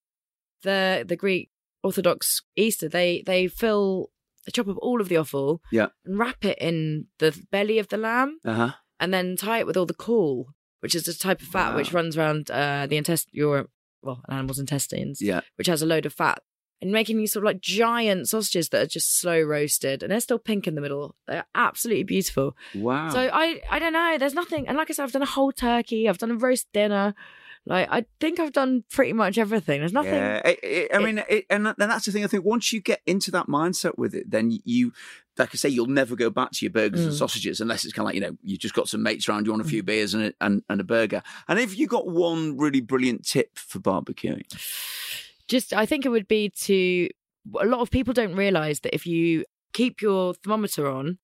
[0.62, 1.50] The the Greek
[1.82, 4.10] Orthodox Easter, they they fill
[4.44, 5.88] they chop up all of the offal Yeah.
[6.04, 8.72] and wrap it in the belly of the lamb uh huh.
[9.00, 10.48] and then tie it with all the caul,
[10.80, 13.66] which is a type of fat which runs around uh, the intest your
[14.02, 15.40] well, an animal's intestines, Yeah.
[15.56, 16.40] which has a load of fat.
[16.82, 20.20] And making these sort of like giant sausages that are just slow roasted and they're
[20.20, 21.14] still pink in the middle.
[21.26, 22.54] They're absolutely beautiful.
[22.74, 23.08] Wow.
[23.08, 24.16] So I I don't know.
[24.18, 26.66] There's nothing and like I said, I've done a whole turkey, I've done a roast
[26.74, 27.14] dinner.
[27.64, 29.80] Like I think I've done pretty much everything.
[29.80, 32.22] There's nothing Yeah, it, it, I mean, it, and then that's the thing.
[32.24, 34.92] I think once you get into that mindset with it, then you,
[35.36, 37.18] like I say, you'll never go back to your burgers and Mm.
[37.18, 39.50] sausages unless it's kind of like you know you just got some mates around, you
[39.52, 41.22] want a few beers and a, and, and a burger.
[41.48, 44.44] And if you got one really brilliant tip for barbecuing,
[45.48, 47.08] just I think it would be to
[47.60, 51.18] a lot of people don't realize that if you keep your thermometer on,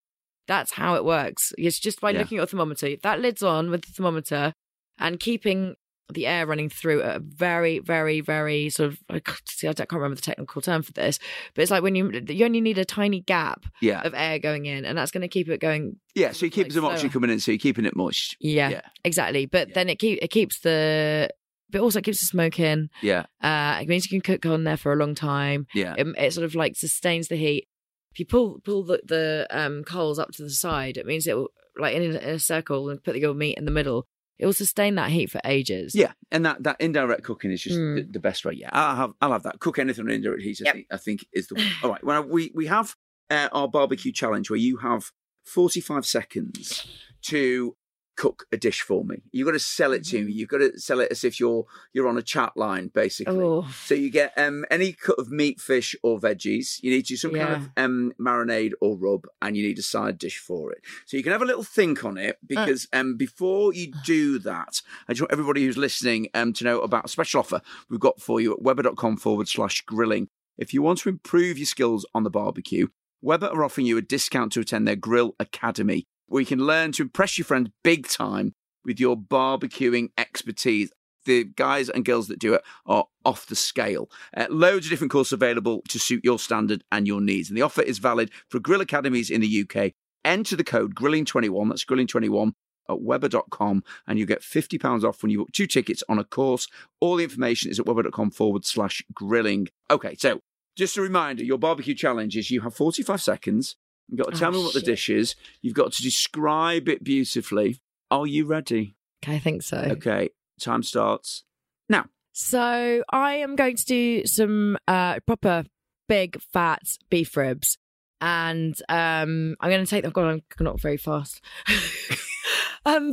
[0.46, 1.52] that's how it works.
[1.58, 2.20] It's just by Yeah.
[2.20, 2.96] looking at your thermometer.
[3.02, 4.52] That lid's on with the thermometer
[4.98, 5.74] and keeping
[6.12, 9.66] the air running through at a very, very, very sort of I can't- see.
[9.66, 11.18] I don't- can't remember the technical term for this,
[11.54, 14.66] but it's like when you you only need a tiny gap yeah, of air going
[14.66, 15.96] in, and that's going to keep it going.
[16.14, 16.32] yeah.
[16.32, 18.36] So you keep like some oxygen coming in, so you're keeping it moist.
[18.40, 18.80] Yeah, Yeah.
[19.04, 19.46] exactly.
[19.46, 19.74] But Yeah.
[19.74, 21.30] then it keep it keeps the,
[21.72, 22.88] but also it keeps the smoke in.
[23.02, 25.66] Yeah, Uh, it means you can cook on there for a long time.
[25.74, 27.66] yeah, it, it sort of like sustains the heat.
[28.12, 31.36] If you pull pull the, the um coals up to the side, it means it
[31.36, 31.48] will
[31.78, 34.06] like in a, in a circle and put the your meat in the middle.
[34.38, 35.94] It will sustain that heat for ages.
[35.94, 36.12] yeah.
[36.32, 37.94] And that, that indirect cooking is just Mm.
[37.96, 38.54] the, the best way.
[38.54, 39.60] Yeah, I'll have I'll have that.
[39.60, 40.58] Cook anything on indirect heat.
[40.60, 40.74] I, Yep.
[40.74, 41.66] think, I think is the one.
[41.82, 42.04] All right.
[42.04, 42.94] Well, we we have
[43.30, 45.10] uh, our barbecue challenge where you have
[45.44, 46.86] 45 seconds
[47.22, 47.76] to
[48.22, 49.16] cook a dish for me.
[49.32, 50.30] You've got to sell it to me.
[50.30, 53.34] You've got to sell it as if you're you're on a chat line, basically.
[53.36, 56.80] Oh, So you get um, any cut of meat, fish, or veggies.
[56.82, 59.82] You need to do some kind of um, marinade or rub, and you need a
[59.82, 60.82] side dish for it.
[61.04, 64.80] So you can have a little think on it because um, before you do that,
[65.08, 67.60] I just want everybody who's listening um, to know about a special offer
[67.90, 70.28] we've got for you at weber.com forward slash grilling.
[70.56, 72.86] If you want to improve your skills on the barbecue,
[73.24, 76.92] Weber are offering you a discount to attend their Grill Academy, where you can learn
[76.92, 78.54] to impress your friends big time
[78.84, 80.90] with your barbecuing expertise.
[81.24, 84.10] the guys and girls that do it are off the scale.
[84.36, 87.48] Uh, loads of different courses available to suit your standard and your needs.
[87.48, 89.92] And the offer is valid for Grill Academies in the UK.
[90.24, 92.54] Enter the code grilling21, that's grilling21
[92.88, 96.66] at weber.com and you get £50 off when you book two tickets on a course.
[97.00, 99.68] All the information is at weber.com forward slash grilling.
[99.90, 100.40] Okay, so
[100.76, 103.76] just a reminder your barbecue challenge is you have 45 seconds.
[104.12, 105.34] You've got to tell Oh, me what the dish is.
[105.62, 107.80] You've got to describe it beautifully.
[108.10, 108.94] Are you ready?
[109.24, 109.78] Okay, I think so.
[109.78, 110.28] Okay,
[110.60, 111.44] time starts
[111.88, 112.04] now.
[112.32, 115.64] So I am going to do some uh, proper
[116.10, 117.78] big fat beef ribs,
[118.20, 120.12] and um, I'm going to take them.
[120.12, 121.40] God, I'm not very fast.
[122.84, 123.12] um,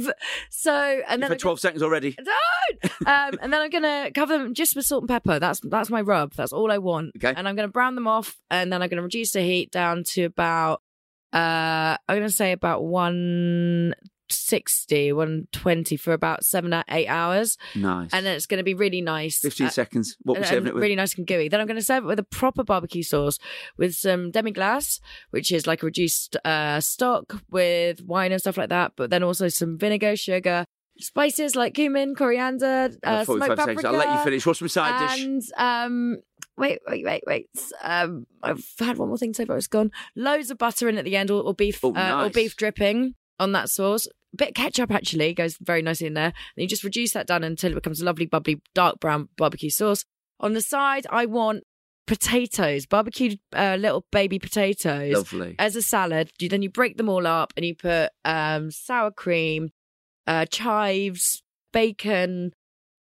[0.49, 2.15] so and You've then had 12 seconds already.
[2.17, 3.07] don't.
[3.07, 5.39] Um, and then I'm gonna cover them just with salt and pepper.
[5.39, 6.33] That's that's my rub.
[6.33, 7.11] That's all I want.
[7.17, 7.33] Okay.
[7.35, 10.23] And I'm gonna brown them off, and then I'm gonna reduce the heat down to
[10.23, 10.81] about
[11.33, 18.09] uh, I'm gonna say about 160, 120 for about seven or eight hours, Nice.
[18.13, 19.39] and then it's gonna be really nice.
[19.39, 20.15] 15 Uh, seconds.
[20.23, 20.83] What we're serving it with?
[20.83, 21.49] really nice and gooey.
[21.49, 23.37] Then I'm going to serve it with a proper barbecue sauce
[23.77, 24.99] with some demi glace,
[25.31, 28.93] which is like a reduced uh, stock with wine and stuff like that.
[28.95, 30.65] But then also some vinegar, sugar,
[30.99, 33.59] spices like cumin, coriander, uh, smoked 45 seconds.
[33.83, 33.87] paprika.
[33.87, 34.45] I'll let you finish.
[34.45, 35.25] What's my side dish?
[35.25, 36.17] And um,
[36.59, 37.47] wait, wait, wait, wait.
[37.81, 39.91] Um, I've had one more thing to say, but it's gone.
[40.15, 43.15] Loads of butter in at the end, or, or beef, Oh, uh, or beef dripping
[43.39, 44.05] on that sauce.
[44.33, 46.25] A bit of ketchup actually goes very nicely in there.
[46.25, 49.71] And you just reduce that down until it becomes a lovely, bubbly, dark brown barbecue
[49.71, 50.05] sauce.
[50.39, 51.63] On the side, I want
[52.05, 55.55] potatoes, barbecued uh, little baby potatoes Lovely.
[55.59, 56.31] as a salad.
[56.39, 59.69] You, then you break them all up and you put um, sour cream,
[60.25, 62.53] uh, chives, bacon,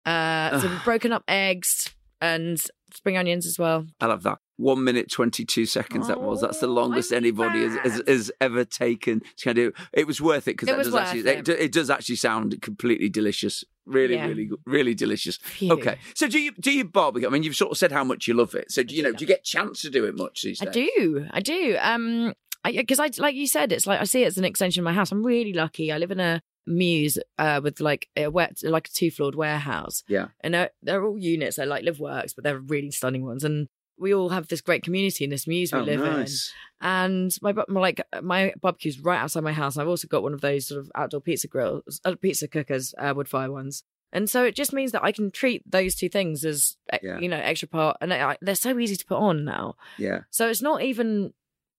[0.05, 2.61] uh, some broken up eggs, and
[2.93, 3.85] spring onions as well.
[3.99, 4.39] I love that.
[4.57, 6.41] One minute, 22 seconds that was.
[6.41, 9.83] That's the Oh, longest anybody has, has, has ever taken to kind of do.
[9.93, 11.49] It was worth it because It that does actually, it.
[11.49, 11.59] it.
[11.59, 13.63] it does actually sound completely delicious.
[13.85, 14.27] Really, Yeah.
[14.27, 15.37] really, good- really delicious.
[15.37, 15.73] Phew.
[15.73, 15.97] Okay.
[16.15, 17.27] So do you, do you barbecue?
[17.27, 18.71] I mean, you've sort of said how much you love it.
[18.71, 20.69] So, do you know, do you get chance to do it much these days?
[20.69, 21.77] I do, I do.
[21.81, 22.33] Um,
[22.63, 24.93] because I, like you said, it's like I see it as an extension of my
[24.93, 25.11] house.
[25.11, 25.91] I'm really lucky.
[25.91, 30.03] I live in a mews uh, with like a wet, like a two floored warehouse.
[30.07, 30.27] Yeah.
[30.41, 31.57] and they're, they're all units.
[31.57, 33.43] They're like live works, but they're really stunning ones.
[33.43, 36.51] And we all have this great community in this mews we Oh, live nice.
[36.81, 36.87] in.
[36.87, 39.77] And my, my like my barbecue's right outside my house.
[39.77, 43.13] I've also got one of those sort of outdoor pizza grills, uh, pizza cookers, uh,
[43.15, 43.83] wood fire ones.
[44.11, 47.19] And so it just means that I can treat those two things as Yeah.
[47.19, 49.75] you know extra part, and I, they're so easy to put on now.
[49.97, 50.21] Yeah.
[50.29, 51.33] So it's not even,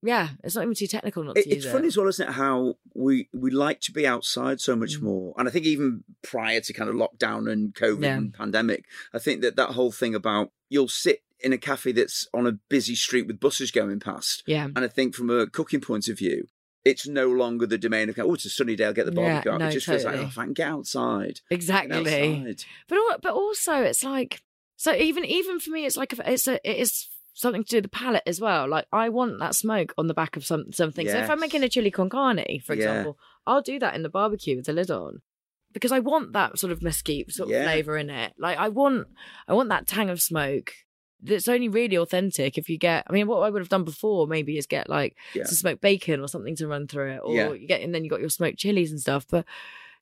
[0.05, 2.29] yeah, it's not even too technical not It, to it's use funny as well, isn't
[2.29, 2.33] it?
[2.35, 5.03] How we we like to be outside so much Mm.
[5.03, 8.17] more, and I think even prior to kind of lockdown and COVID Yeah.
[8.17, 12.27] and pandemic, I think that that whole thing about you'll sit in a cafe that's
[12.33, 15.81] on a busy street with buses going past, Yeah, and I think from a cooking
[15.81, 16.49] point of view.
[16.87, 18.85] It's no longer the domain of oh, it's a sunny day.
[18.85, 19.59] I'll get the Yeah, barbecue out.
[19.61, 20.27] no, it just feels like totally.
[20.27, 21.95] oh, if I can get outside, get exactly.
[21.97, 22.65] outside.
[22.89, 24.43] But but also it's like
[24.77, 27.77] so even even for me it's like a, it's a it is something to do
[27.79, 28.69] with the palate as well.
[28.69, 31.07] Like I want that smoke on the back of some something.
[31.09, 32.79] So if I'm making a chili con carne, for Yeah.
[32.85, 35.21] example, I'll do that in the barbecue with the lid on.
[35.73, 38.33] Because I want that sort of mesquite sort of flavour in it.
[38.39, 39.09] Like I want
[39.49, 40.73] I want that tang of smoke.
[41.21, 44.27] That's only really authentic if you get I mean what I would have done before
[44.29, 45.45] maybe is get like Yeah.
[45.45, 47.21] some smoked bacon or something to run through it.
[47.25, 47.53] Or Yeah.
[47.55, 49.27] you get and then you got your smoked chilies and stuff.
[49.29, 49.45] But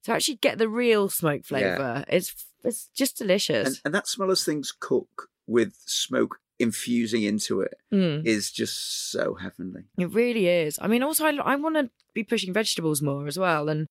[0.05, 1.47] to actually get the real smoke Yeah.
[1.49, 3.66] flavour, it's it's just delicious.
[3.68, 9.11] And, and that smell as things cook with smoke infusing into it Mm, is just
[9.11, 9.83] so heavenly.
[9.99, 10.79] it really is.
[10.81, 13.69] I mean, also, I, I want to be pushing vegetables more as well.
[13.69, 13.87] And,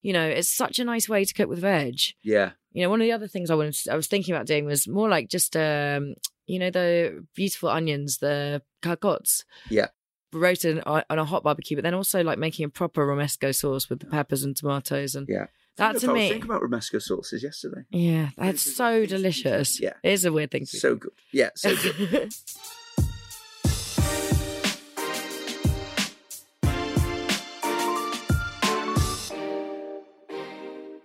[0.00, 1.98] you know, it's such a nice way to cook with veg.
[2.22, 4.64] Yeah, You know, one of the other things I wanted, I was thinking about doing
[4.64, 6.14] was more like just, um,
[6.46, 9.44] you know, the beautiful onions, the carcots.
[9.68, 9.88] Yeah.
[10.32, 13.90] Roasted on on a hot barbecue, but then also like making a proper romesco sauce
[13.90, 15.14] with the peppers and tomatoes.
[15.14, 15.46] And Yeah.
[15.76, 17.82] That Look, to I was thinking about romesco sauces yesterday.
[17.90, 19.80] yeah, that's so delicious.
[19.80, 19.94] yeah.
[20.02, 21.12] It is a weird thing to So good.
[21.32, 22.32] Yeah, so good.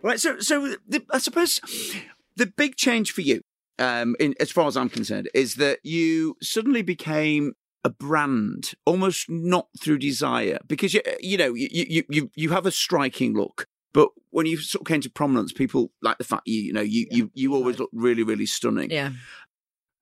[0.04, 0.20] Right.
[0.20, 1.60] So, so the, I suppose
[2.38, 3.42] the big change for you,
[3.80, 7.54] um, in, as far as I'm concerned, is that you suddenly became
[7.84, 12.66] a brand, almost not through desire, because you, you know, you, you, you, you have
[12.66, 13.66] a striking look.
[13.98, 16.82] But when you sort of came to prominence, people like the fact you, you know,
[16.82, 18.92] you, you, you always look really, really stunning.
[18.92, 19.10] yeah.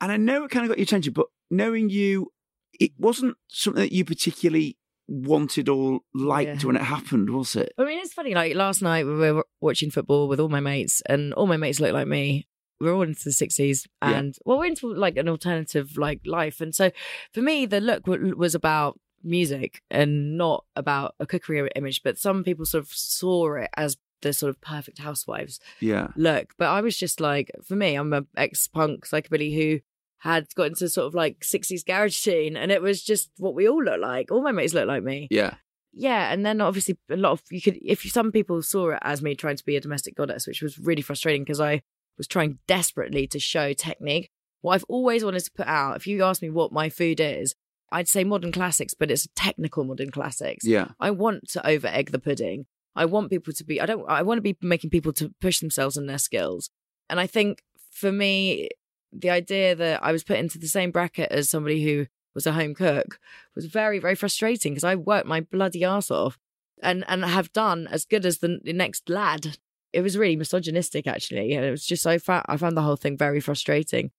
[0.01, 2.33] And I know it kind of got your attention, but knowing you,
[2.77, 4.77] it wasn't something that you particularly
[5.07, 6.67] wanted or liked Yeah.
[6.67, 7.71] when it happened, was it?
[7.77, 8.33] I mean, it's funny.
[8.33, 11.79] Like last night, we were watching football with all my mates, and all my mates
[11.79, 12.47] look like me.
[12.81, 14.17] We're all into the sixties, Yeah.
[14.17, 16.59] and well, we're into like an alternative like life.
[16.59, 16.91] And so,
[17.33, 22.01] for me, the look w- was about music and not about a cookery image.
[22.03, 26.07] But some people sort of saw it as the sort of perfect housewives Yeah.
[26.15, 26.53] look.
[26.57, 29.79] But I was just like, for me, I'm an ex punk psychobilly who
[30.19, 33.67] had got into sort of like 60s garage scene, and it was just what we
[33.67, 34.31] all look like.
[34.31, 35.27] All my mates look like me.
[35.29, 35.55] Yeah.
[35.97, 38.99] Yeah, and then obviously a lot of you could if you, some people saw it
[39.01, 41.81] as me trying to be a domestic goddess, which was really frustrating because I
[42.17, 44.29] was trying desperately to show technique.
[44.61, 47.53] What I've always wanted to put out, if you ask me what my food is,
[47.91, 50.65] I'd say modern classics, but it's technical modern classics.
[50.65, 50.89] Yeah.
[50.99, 52.65] I want to over egg the pudding.
[52.95, 55.59] I want people to be I don't I want to be making people to push
[55.59, 56.69] themselves and their skills.
[57.09, 57.61] And I think
[57.91, 58.69] for me,
[59.11, 62.53] the idea that I was put into the same bracket as somebody who was a
[62.53, 63.19] home cook
[63.55, 66.37] was very, very frustrating because I worked my bloody ass off
[66.81, 69.57] and and have done as good as the, the next lad.
[69.93, 71.53] It was really misogynistic actually.
[71.53, 74.11] And it was just I found I found the whole thing very frustrating.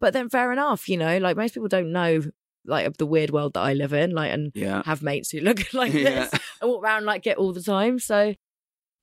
[0.00, 2.22] But then fair enough, you know, like most people don't know
[2.66, 4.82] like of the weird world that I live in, like and Yeah.
[4.84, 6.26] have mates who look like Yeah.
[6.30, 7.98] this and walk around like it all the time.
[7.98, 8.34] So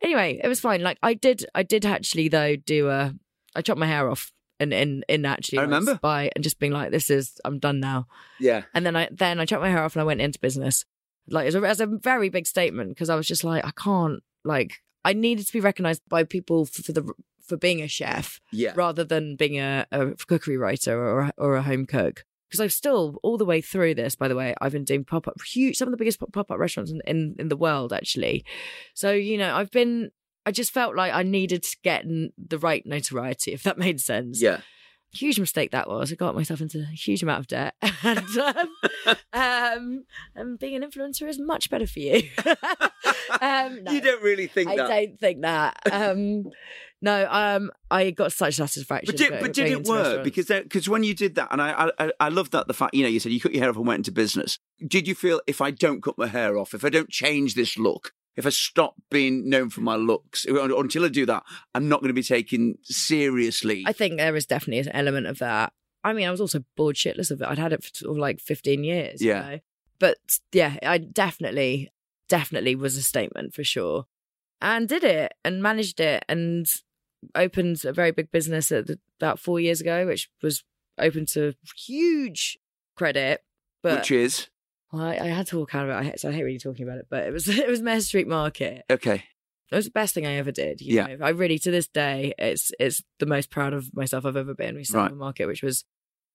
[0.02, 0.82] anyway, it was fine.
[0.82, 3.14] Like I did I did actually though do a
[3.56, 6.00] I chopped my hair off in in in actually I remember.
[6.02, 8.08] by and just being like, this is I'm done now.
[8.40, 8.64] Yeah.
[8.74, 10.86] And then I then I chopped my hair off and I went into business.
[11.30, 14.22] Like as a, as a very big statement because I was just like I can't
[14.44, 17.12] like I needed to be recognized by people for, for the
[17.46, 18.74] for being a chef Yeah.
[18.76, 22.26] rather than being a, a cookery writer or or a home cook.
[22.52, 24.14] Because I've still all the way through this.
[24.16, 26.60] By the way, I've been doing pop up huge, some of the biggest pop up
[26.60, 28.44] restaurants in, in in the world actually.
[28.94, 30.12] So you know, I've been.
[30.46, 34.42] I just felt like I needed to get the right notoriety, if that made sense
[34.42, 34.62] Yeah.
[35.14, 36.12] huge mistake that was.
[36.12, 38.70] I got myself into a huge amount of debt, and um,
[39.34, 42.24] um, and being an influencer is much better for you.
[43.40, 44.88] um, no, You don't really think that I that.
[44.90, 45.80] don't think that.
[45.92, 46.52] Um,
[47.02, 49.08] no, um, I got such satisfaction.
[49.08, 50.24] But did, but did it work?
[50.24, 53.04] Because because when you did that, and I, I I love that the fact you
[53.04, 54.60] know you said you cut your hair off and went into business.
[54.86, 57.78] Did you feel if I don't cut my hair off, if I don't change this
[57.78, 61.44] look, if I stop being known for my looks until I do that,
[61.76, 63.84] I'm not going to be taken seriously.
[63.86, 65.74] I think there is definitely an element of that.
[66.04, 67.48] I mean, I was also bored shitless of it.
[67.48, 69.22] I'd had it for sort of like 15 years.
[69.22, 69.44] Yeah.
[69.44, 69.60] You know?
[70.00, 70.18] But
[70.52, 71.92] yeah, I definitely,
[72.28, 74.06] definitely was a statement for sure.
[74.62, 76.66] And did it and managed it and
[77.36, 80.64] opened a very big business at the, about four years ago, which was
[80.98, 82.58] open to huge
[82.96, 83.42] credit.
[83.84, 84.48] But which is
[84.92, 85.94] well, I, I had to walk out of it.
[86.00, 88.02] I, hate- so I hate really talking about it, but it was it was Mare
[88.02, 88.84] Street Market.
[88.90, 89.24] okay.
[89.72, 90.82] It was the best thing I ever did.
[90.82, 91.08] You Yeah.
[91.16, 91.26] know?
[91.26, 94.76] I really to this day it's it's the most proud of myself I've ever been.
[94.76, 95.86] We set up a market which was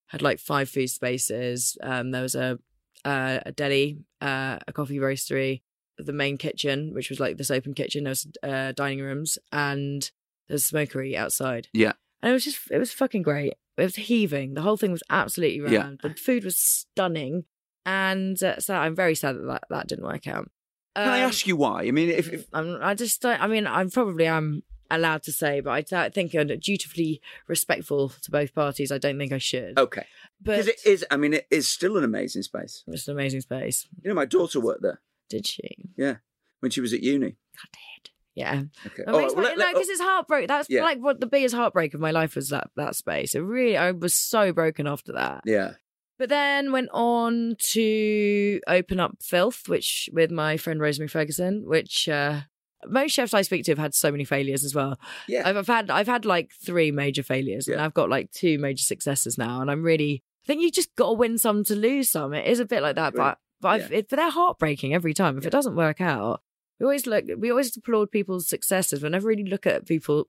[0.07, 1.76] had like five food spaces.
[1.82, 2.59] Um, there was a
[3.05, 5.61] uh, a deli, uh, a coffee roastery,
[5.99, 8.05] the main kitchen, which was like this open kitchen.
[8.05, 10.11] There was uh, dining rooms and
[10.49, 11.68] there's smokery outside.
[11.72, 11.92] Yeah.
[12.22, 13.55] and it was just it was fucking great.
[13.76, 14.55] It was heaving.
[14.55, 15.80] The whole thing was absolutely Yeah.
[15.82, 16.01] round.
[16.03, 17.44] The food was stunning,
[17.84, 20.51] and uh, so I'm very sad that that, that didn't work out.
[20.94, 21.82] Can I Um, ask you why?
[21.82, 23.40] I mean, if, if I'm, I just don't.
[23.42, 28.30] I mean, I'm probably am allowed to say, but I think I'm dutifully respectful to
[28.30, 28.90] both parties.
[28.92, 29.78] I don't think I should.
[29.78, 30.07] okay,
[30.40, 31.05] but because it is.
[31.11, 32.82] I mean, it is still an amazing space.
[32.86, 33.86] it's an amazing space.
[34.03, 35.90] You know, my daughter worked there Did she?
[35.97, 36.16] Yeah.
[36.61, 37.36] When she was at uni.
[37.57, 38.11] God did.
[38.37, 38.62] Yeah.
[38.87, 39.03] Okay.
[39.03, 40.47] It makes right, well, no, because it's heartbreak.
[40.47, 40.82] That's Yeah.
[40.82, 43.34] like what the biggest heartbreak of my life was that that space.
[43.34, 45.41] It really, I was so broken after that.
[45.45, 45.72] yeah.
[46.18, 52.09] But then went on to open up Filth, which with my friend Rosemary Ferguson, which
[52.09, 52.41] uh,
[52.87, 54.99] most chefs I speak to have had so many failures as well.
[55.28, 55.43] Yeah.
[55.47, 58.82] I've, I've had I've had like three major failures, and I've got like two major
[58.82, 60.22] successes now, and I'm really.
[60.45, 62.32] I think you just got to win some to lose some.
[62.32, 65.37] It is a bit like that, but but I've, it, but they're heartbreaking every time.
[65.37, 65.49] If Yeah.
[65.49, 66.41] it doesn't work out,
[66.79, 67.24] we always look.
[67.39, 69.03] We always applaud people's successes.
[69.03, 70.29] We never really look at people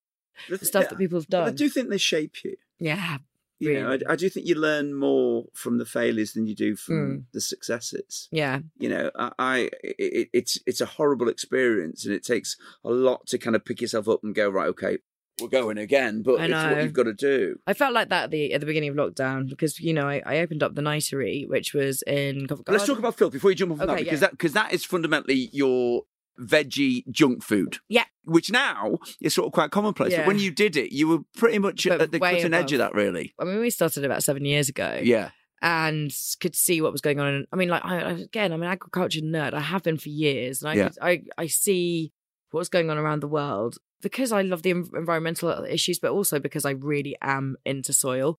[0.50, 0.90] The stuff yeah.
[0.90, 2.56] that people have done I do think they shape you.
[2.80, 3.18] Yeah,
[3.60, 6.76] You know, I, I do think you learn more from the failures than you do
[6.76, 7.24] from Mm.
[7.34, 8.28] the successes.
[8.32, 12.90] yeah, You know, I, I it, it's it's a horrible experience, and it takes a
[12.90, 14.68] lot to kind of pick yourself up and go right.
[14.68, 15.00] Okay,
[15.42, 17.60] we're going again, but it's what you've got to do.
[17.68, 20.22] I felt like that at the at the beginning of lockdown because you know I,
[20.26, 23.56] I opened up the Nitery, which was in Covent Let's talk about Filth before you
[23.56, 24.28] jump off on that because yeah.
[24.28, 26.04] that because that is fundamentally your
[26.40, 27.78] veggie junk food.
[27.90, 28.06] Yeah.
[28.24, 30.16] Which now is sort of quite commonplace.
[30.16, 32.80] But when you did it, you were pretty much But at the cutting edge of
[32.80, 33.34] that, really.
[33.40, 35.00] I mean, we started about seven years ago.
[35.04, 35.30] Yeah.
[35.62, 37.48] and could see what was going on.
[37.52, 39.54] I mean, like I, I- again, I'm an agriculture nerd.
[39.54, 40.90] I have been for years, and I Yeah.
[40.90, 42.12] could, I I see
[42.52, 46.64] what's going on around the world because I love the environmental issues, but also because
[46.66, 48.38] I really am into soil,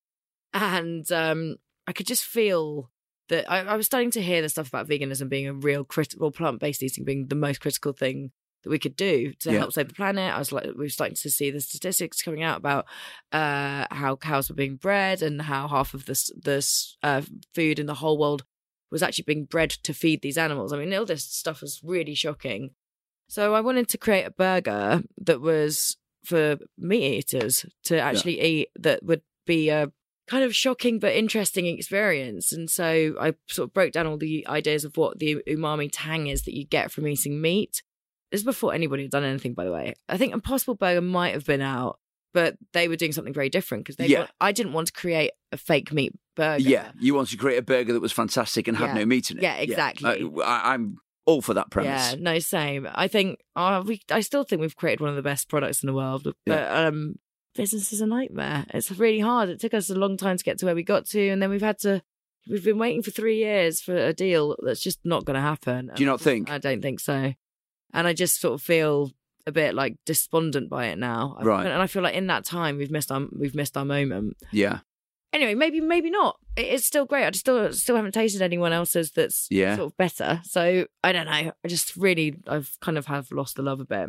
[0.54, 1.56] and um,
[1.88, 2.90] I could just feel
[3.28, 6.30] that I, I was starting to hear the stuff about veganism being a real critical
[6.30, 8.32] plant based eating being the most critical thing
[8.64, 9.58] that we could do to Yeah.
[9.58, 10.34] help save the planet.
[10.34, 12.86] I was like, we were starting to see the statistics coming out about
[13.30, 17.22] uh, how cows were being bred and how half of this this uh,
[17.54, 18.44] food in the whole world
[18.90, 20.72] was actually being bred to feed these animals.
[20.72, 22.70] I mean, all this stuff was really shocking.
[23.28, 28.68] So I wanted to create a burger that was for meat eaters to actually eat
[28.78, 29.92] that would be a
[30.28, 32.52] kind of shocking but interesting experience.
[32.52, 36.26] And so I sort of broke down all the ideas of what the umami tang
[36.26, 37.82] is that you get from eating meat.
[38.30, 39.94] This is before anybody had done anything, by the way.
[40.08, 41.98] I think Impossible Burger might have been out,
[42.34, 44.06] but they were doing something very different because they.
[44.06, 44.18] Yeah.
[44.20, 46.62] want- I didn't want to create a fake meat burger.
[46.62, 48.94] Yeah, you wanted to create a burger that was fantastic and had Yeah.
[48.94, 49.42] no meat in it.
[49.42, 50.22] Yeah, exactly.
[50.22, 52.12] Uh, I, I'm all for that premise.
[52.12, 52.86] Yeah, no, same.
[52.94, 54.02] I think uh, we.
[54.10, 56.86] I still think we've created one of the best products in the world, but Yeah.
[56.86, 57.14] um,
[57.58, 58.64] business is a nightmare.
[58.72, 59.50] It's really hard.
[59.50, 61.50] It took us a long time to get to where we got to, and then
[61.50, 62.00] we've had to.
[62.48, 65.90] We've been waiting for three years for a deal that's just not going to happen.
[65.94, 66.50] Do you not think?
[66.50, 67.34] I don't think so.
[67.92, 69.10] And I just sort of feel
[69.46, 71.36] a bit like despondent by it now.
[71.42, 71.66] Right.
[71.66, 74.36] And I feel like in that time we've missed our we've missed our moment.
[74.52, 74.78] Yeah,
[75.32, 76.36] Anyway, maybe maybe not.
[76.56, 77.26] It's still great.
[77.26, 79.76] I just still still haven't tasted anyone else's that's Yeah.
[79.76, 80.40] sort of better.
[80.44, 81.52] So I don't know.
[81.64, 84.08] I just really I've kind of have lost the love a bit.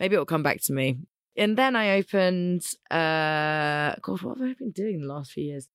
[0.00, 0.98] Maybe it'll come back to me.
[1.36, 5.68] And then I opened uh God, what have I been doing the last few years?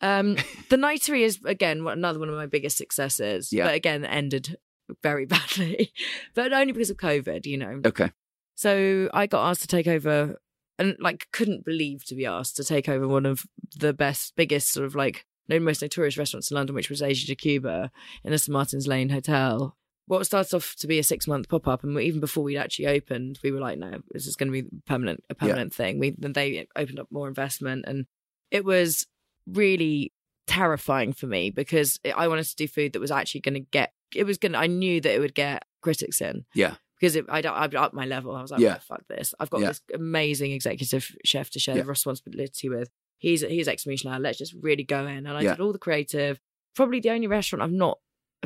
[0.00, 0.36] Um
[0.70, 3.52] the Nightery is again another one of my biggest successes.
[3.52, 3.64] Yeah.
[3.64, 4.56] But again ended
[5.02, 5.92] very badly.
[6.34, 7.80] but only because of COVID, you know.
[7.84, 8.10] okay.
[8.54, 10.40] So I got asked to take over
[10.78, 13.44] and like couldn't believe to be asked to take over one of
[13.76, 17.34] the best, biggest sort of like most notorious restaurants in London, which was Asia de
[17.34, 17.90] Cuba
[18.22, 19.76] in the St Martin's Lane Hotel.
[20.08, 22.86] What started off to be a six month pop up, and even before we'd actually
[22.88, 25.98] opened, we were like, no, this is going to be permanent, a permanent thing.
[25.98, 28.06] We then they opened up more investment, and
[28.50, 29.06] it was
[29.46, 30.12] really
[30.46, 33.92] terrifying for me because I wanted to do food that was actually going to get.
[34.14, 34.52] It was going.
[34.52, 36.76] to I knew that it would get critics in Yeah.
[36.98, 38.34] because it, I, I'd up my level.
[38.34, 38.68] I was like, Yeah.
[38.68, 38.78] yeah.
[38.78, 39.34] fuck this.
[39.38, 39.68] I've got Yeah.
[39.68, 41.82] this amazing executive chef to share Yeah.
[41.82, 42.88] the responsibility with.
[43.18, 44.22] He's he's ex Michelin.
[44.22, 45.26] Let's just really go in.
[45.26, 45.50] And I Yeah.
[45.54, 46.40] did all the creative.
[46.74, 47.98] Probably the only restaurant I've not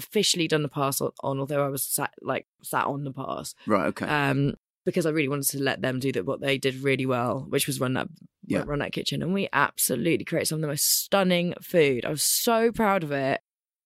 [0.03, 3.55] officially done the pass on, on, although I was sat like sat on the pass.
[3.67, 3.87] Right.
[3.89, 4.07] Okay.
[4.07, 7.47] Um, because I really wanted to let them do that what they did really well,
[7.49, 8.09] which was run that
[8.47, 8.65] Yeah.
[8.67, 12.05] run that kitchen, and we absolutely created some of the most stunning food.
[12.05, 13.41] I was so proud of it.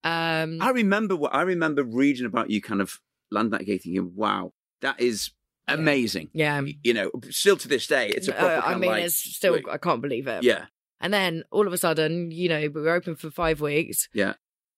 [0.05, 2.99] Um, I remember what I remember reading about you, kind of
[3.31, 5.31] land that gate, thinking, "Wow, that is
[5.69, 9.05] amazing." yeah, You know, still to this day, it's a proper Uh, I mean, like,
[9.05, 9.59] it's still.
[9.71, 10.45] I can't believe it.
[10.45, 10.67] yeah,
[11.01, 14.09] And then all of a sudden, you know, we were open for five weeks.
[14.14, 14.35] Yeah.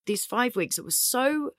[0.09, 1.51] These five weeks, it was so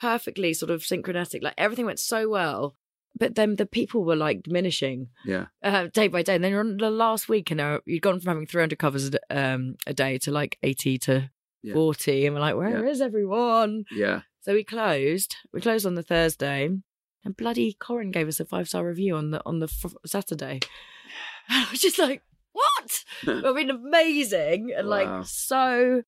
[0.00, 1.40] perfectly sort of synchronistic.
[1.42, 2.74] Like everything went so well.
[3.16, 6.34] But then the people were like diminishing yeah, uh, day by day.
[6.34, 9.10] And then you're on the last week and uh, you'd gone from having 300 covers
[9.10, 11.30] a, um, a day to like 80 to
[11.62, 11.74] Yeah.
[11.74, 12.26] 40.
[12.26, 13.84] And we're like, where is everyone?
[13.92, 14.22] yeah.
[14.40, 15.36] So we closed.
[15.52, 16.68] We closed on the Thursday,
[17.24, 19.68] and bloody Coren gave us a five star review on the on the
[20.06, 20.58] Saturday.
[21.48, 22.22] And I was just like,
[22.52, 23.04] "What?
[23.46, 24.96] I mean, amazing!" And Wow.
[25.18, 26.02] like so.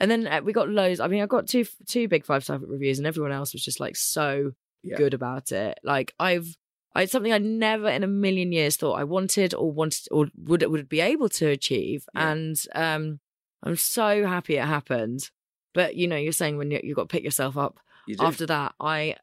[0.00, 0.98] And then uh, we got loads.
[0.98, 3.80] I mean, I got two two big five star reviews, and everyone else was just
[3.80, 4.96] like so Yeah.
[4.96, 5.78] good about it.
[5.84, 6.56] Like I've.
[6.92, 10.26] I, it's something I never in a million years thought I wanted or wanted or
[10.36, 12.32] would would be able to achieve, Yeah.
[12.32, 13.20] and um,
[13.62, 15.30] I'm so happy it happened.
[15.72, 17.78] But you know, you're saying when you, you've got to pick yourself up
[18.18, 19.14] after that, I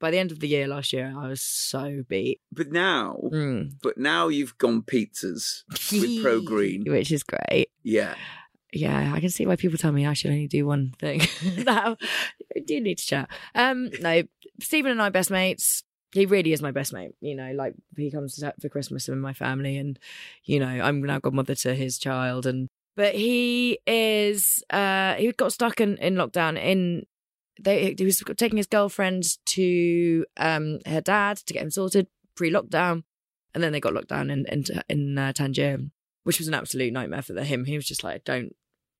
[0.00, 2.40] by the end of the year last year, I was so beat.
[2.52, 3.72] but now, Mm.
[3.82, 6.84] but now you've gone pizzas with Pro Green.
[6.86, 7.68] which is great.
[7.82, 8.16] Yeah,
[8.72, 11.22] Yeah, I can see why people tell me I should only do one thing.
[11.66, 11.96] I
[12.66, 13.30] do need to chat.
[13.54, 14.22] Um, no,
[14.60, 15.84] Stephen and I best mates.
[16.12, 17.12] He really is my best mate.
[17.20, 19.98] You know, like he comes for Christmas with my family, and
[20.44, 24.62] you know, I'm now godmother to his child, and but he is.
[24.70, 27.06] uh He got stuck in in lockdown in.
[27.60, 32.50] They, he was taking his girlfriend to um her dad to get him sorted pre
[32.50, 33.02] lockdown,
[33.54, 35.78] and then they got locked down in in, in uh, Tangier,
[36.28, 37.64] which was an absolute nightmare for him.
[37.64, 38.54] He was just like, "Don't,"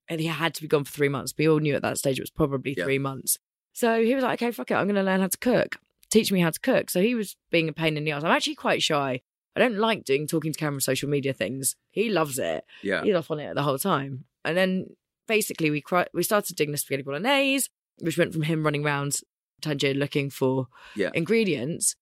[0.07, 1.33] and he had to be gone for three months.
[1.37, 2.83] We all knew at that stage it was probably Yeah.
[2.85, 3.37] three months.
[3.73, 5.77] So he was like, "Okay, fuck it, I'm going to learn how to cook.
[6.09, 8.23] Teach me how to cook." So he was being a pain in the ass.
[8.23, 9.21] I'm actually quite shy.
[9.55, 11.75] I don't like doing talking to camera social media things.
[11.91, 12.63] He loves it.
[12.81, 14.25] yeah, He's off on it the whole time.
[14.43, 14.95] And then
[15.27, 17.67] basically we cri- we started doing the spaghetti bolognese,
[17.99, 19.19] which went from him running around
[19.61, 21.11] Tangier looking for Yeah.
[21.13, 21.95] ingredients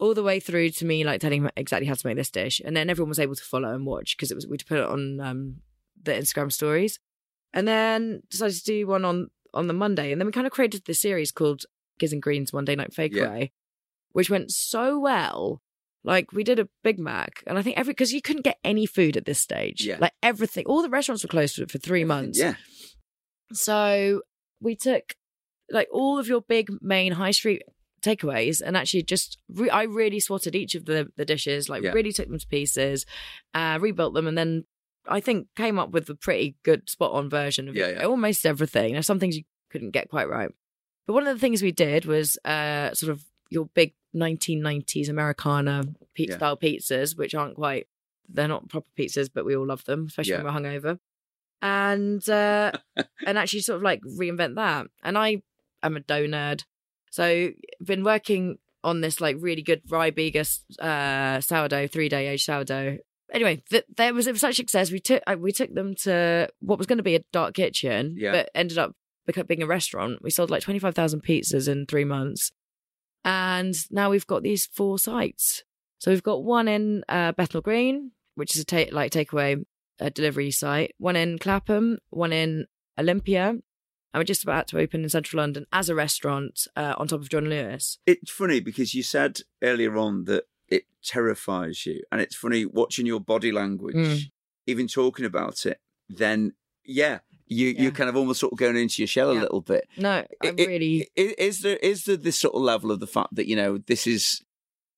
[0.00, 2.60] all the way through to me like telling him exactly how to make this dish.
[2.64, 4.86] And then everyone was able to follow and watch because it was we'd put it
[4.86, 5.56] on um,
[6.02, 6.98] the Instagram stories.
[7.52, 10.10] And then decided to do one on on the Monday.
[10.12, 11.64] And then we kind of created this series called
[11.98, 13.50] Giz and Green's Monday Night Fakeaway,
[14.12, 15.60] which went so well.
[16.02, 18.86] Like we did a Big Mac, and I think every because you couldn't get any
[18.86, 19.84] food at this stage.
[19.84, 19.98] Yeah.
[20.00, 22.38] Like everything, all the restaurants were closed for, for three months.
[22.38, 22.54] yeah,
[23.52, 24.22] So
[24.62, 25.14] we took
[25.70, 27.62] like all of your big main high street
[28.02, 31.92] takeaways and actually just re- I really swatted each of the the dishes, like Yeah.
[31.92, 33.04] really took them to pieces,
[33.54, 34.64] uh, rebuilt them, and then
[35.06, 38.04] I think came up with a pretty good spot on version of Yeah, yeah.
[38.04, 38.92] almost everything.
[38.92, 40.50] There's some things you couldn't get quite right,
[41.06, 45.84] but one of the things we did was uh, sort of your big 1990s Americana
[46.14, 46.36] pizza Yeah.
[46.38, 47.86] style pizzas, which aren't quite
[48.32, 50.98] they're not proper pizzas, but we all love them, especially when we're hungover.
[51.62, 52.72] And uh,
[53.26, 54.86] and actually sort of like reinvent that.
[55.02, 55.42] And I
[55.82, 56.64] am a dough nerd,
[57.10, 57.50] so
[57.84, 60.10] been working on this like really good rye
[60.80, 62.98] uh, sourdough, three day aged sourdough.
[63.32, 64.90] Anyway, th- there was it was such success.
[64.90, 68.14] We took uh, we took them to what was going to be a dark kitchen,
[68.18, 68.32] Yeah.
[68.32, 68.94] but ended up
[69.46, 70.20] being a restaurant.
[70.22, 72.50] We sold like twenty five thousand pizzas in three months,
[73.24, 75.62] and now we've got these four sites.
[75.98, 79.62] So we've got one in uh, Bethnal Green, which is a ta- like takeaway
[80.00, 80.94] uh, delivery site.
[80.98, 82.66] One in Clapham, one in
[82.98, 83.54] Olympia,
[84.12, 87.20] and we're just about to open in Central London as a restaurant uh, on top
[87.20, 87.98] of John Lewis.
[88.06, 93.06] It's funny because you said earlier on that it terrifies you, and it's funny watching
[93.06, 94.30] your body language, Mm.
[94.66, 95.80] even talking about it.
[96.08, 96.54] Then,
[96.84, 97.82] yeah, you Yeah.
[97.82, 99.88] you're kind of almost sort of going into your shell a little bit.
[99.96, 101.08] No, I It- really.
[101.16, 104.06] is there is there this sort of level of the fact that you know this
[104.06, 104.42] is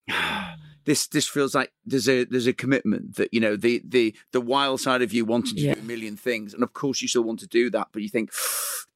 [0.84, 4.40] this this feels like there's a there's a commitment that you know the the the
[4.40, 5.74] wild side of you wanting to Yeah.
[5.74, 8.08] do a million things and of course you still want to do that but you
[8.08, 8.30] think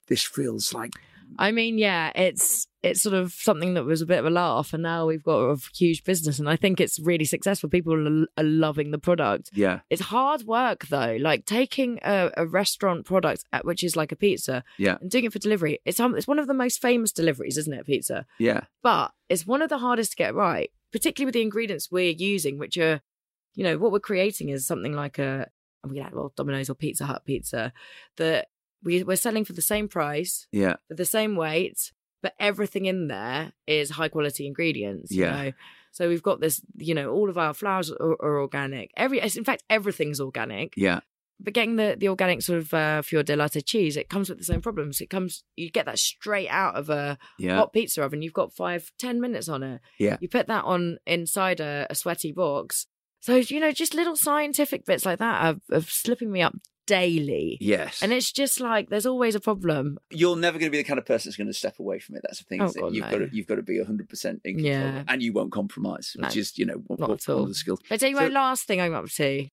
[0.09, 0.93] this feels like
[1.39, 4.73] I mean, yeah, it's it's sort of something that was a bit of a laugh,
[4.73, 7.69] and now we've got a huge business, and I think it's really successful.
[7.69, 9.51] People are, are loving the product.
[9.53, 14.13] yeah It's hard work though, like taking a, a restaurant product, at, which is like
[14.13, 14.99] a pizza, Yeah.
[15.01, 15.81] and doing it for delivery.
[15.85, 17.87] It's um, it's one of the most famous deliveries, isn't it?
[17.87, 21.91] Pizza, yeah but it's one of the hardest to get right, particularly with the ingredients
[21.91, 23.01] we're using, which are,
[23.57, 25.49] you know, what we're creating is something like a,
[25.83, 27.73] I mean, like, well, Domino's or Pizza Hut pizza
[28.17, 28.47] that
[28.87, 33.09] we, we're selling for the same price, yeah for the same weight, but everything in
[33.09, 35.13] there is high quality ingredients.
[35.13, 35.25] Yeah.
[35.25, 35.53] You know?
[35.93, 38.91] So we've got this, you know, all of our flours are, are organic.
[38.97, 40.75] Every, in fact, everything's organic.
[40.77, 41.01] yeah
[41.41, 44.39] But getting the, the organic sort of uh, fior di latte cheese, it comes with
[44.39, 45.01] the same problems.
[45.01, 48.23] It comes, you get that straight out of a yeah hot pizza oven.
[48.23, 49.81] You've got five, ten minutes on it.
[49.99, 50.17] Yeah.
[50.21, 52.87] You put that on inside a, a sweaty box.
[53.21, 56.55] So you know, just little scientific bits like that are, are slipping me up
[56.87, 57.59] daily.
[57.61, 59.99] yes And it's just like there's always a problem.
[60.11, 62.17] you're never going to be the kind of person that's going to step away from
[62.17, 63.11] it that's the thing Oh, God, you've no.
[63.11, 63.85] got to, you've got to be 100%
[64.45, 65.03] in control Yeah.
[65.09, 67.43] and you won't compromise which No, is you know one, not one at all.
[67.43, 69.49] of the skills But I tell you So- my last thing I'm up to.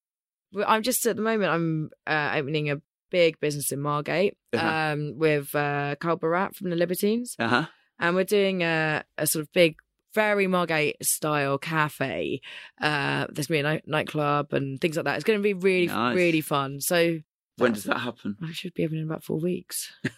[0.68, 2.78] I'm just at the moment I'm uh, opening a
[3.12, 4.68] big business in Margate Uh-huh.
[4.94, 7.36] um, with uh, Carl Barat from the Libertines.
[7.40, 7.66] uh-huh
[8.00, 9.76] and we're doing a, a sort of big
[10.14, 12.42] very margate style cafe
[12.82, 15.16] uh there's gonna be a night, nightclub and things like that.
[15.16, 16.16] It's gonna be really Nice.
[16.16, 16.80] really fun.
[16.82, 17.20] So
[17.58, 18.38] when does that happen?
[18.44, 19.92] I should be opening in about four weeks.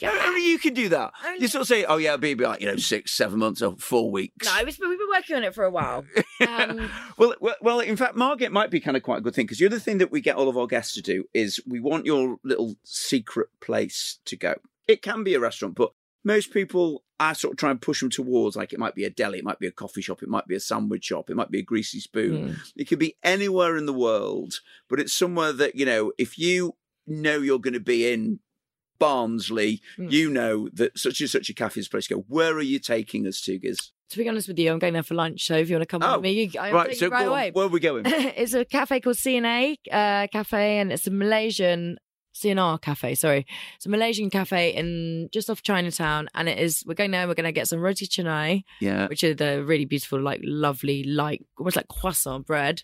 [0.00, 1.12] Yeah, only you can do that.
[1.40, 3.76] You sort of say oh yeah it'll be about you know six seven months or
[3.78, 4.46] four weeks.
[4.46, 6.04] No it's, we've been working on it for a while.
[6.46, 9.46] Um, well, well, well, in fact, Margate might be kind of quite a good thing
[9.46, 11.80] because the other thing that we get all of our guests to do is we
[11.80, 14.54] want your little secret place to go.
[14.86, 15.90] It can be a restaurant, but
[16.34, 19.10] most people I sort of try and push them towards like it might be a
[19.10, 21.50] deli, it might be a coffee shop, it might be a sandwich shop, it might
[21.50, 22.38] be a greasy spoon.
[22.50, 22.56] mm.
[22.76, 26.74] It could be anywhere in the world, but it's somewhere that you know if you
[27.06, 28.40] know you're going to be in.
[29.00, 30.10] Barnsley, Mm.
[30.10, 32.24] you know that such and such a cafe is a place to go.
[32.26, 33.92] Where are you taking us to, Giz?
[34.10, 35.86] to be honest with you i'm going there for lunch so if you want to
[35.86, 38.04] come Oh, with me you, I'll right, take so right away where are we going?
[38.08, 41.98] it's a cafe called cna uh, cafe and it's a malaysian
[42.40, 43.46] CNR cafe, sorry.
[43.76, 46.82] It's a Malaysian cafe in just off Chinatown, and it is.
[46.86, 47.26] We're going there.
[47.28, 51.04] We're going to get some roti canai, yeah, which are the really beautiful, like lovely,
[51.04, 52.82] like almost like croissant bread,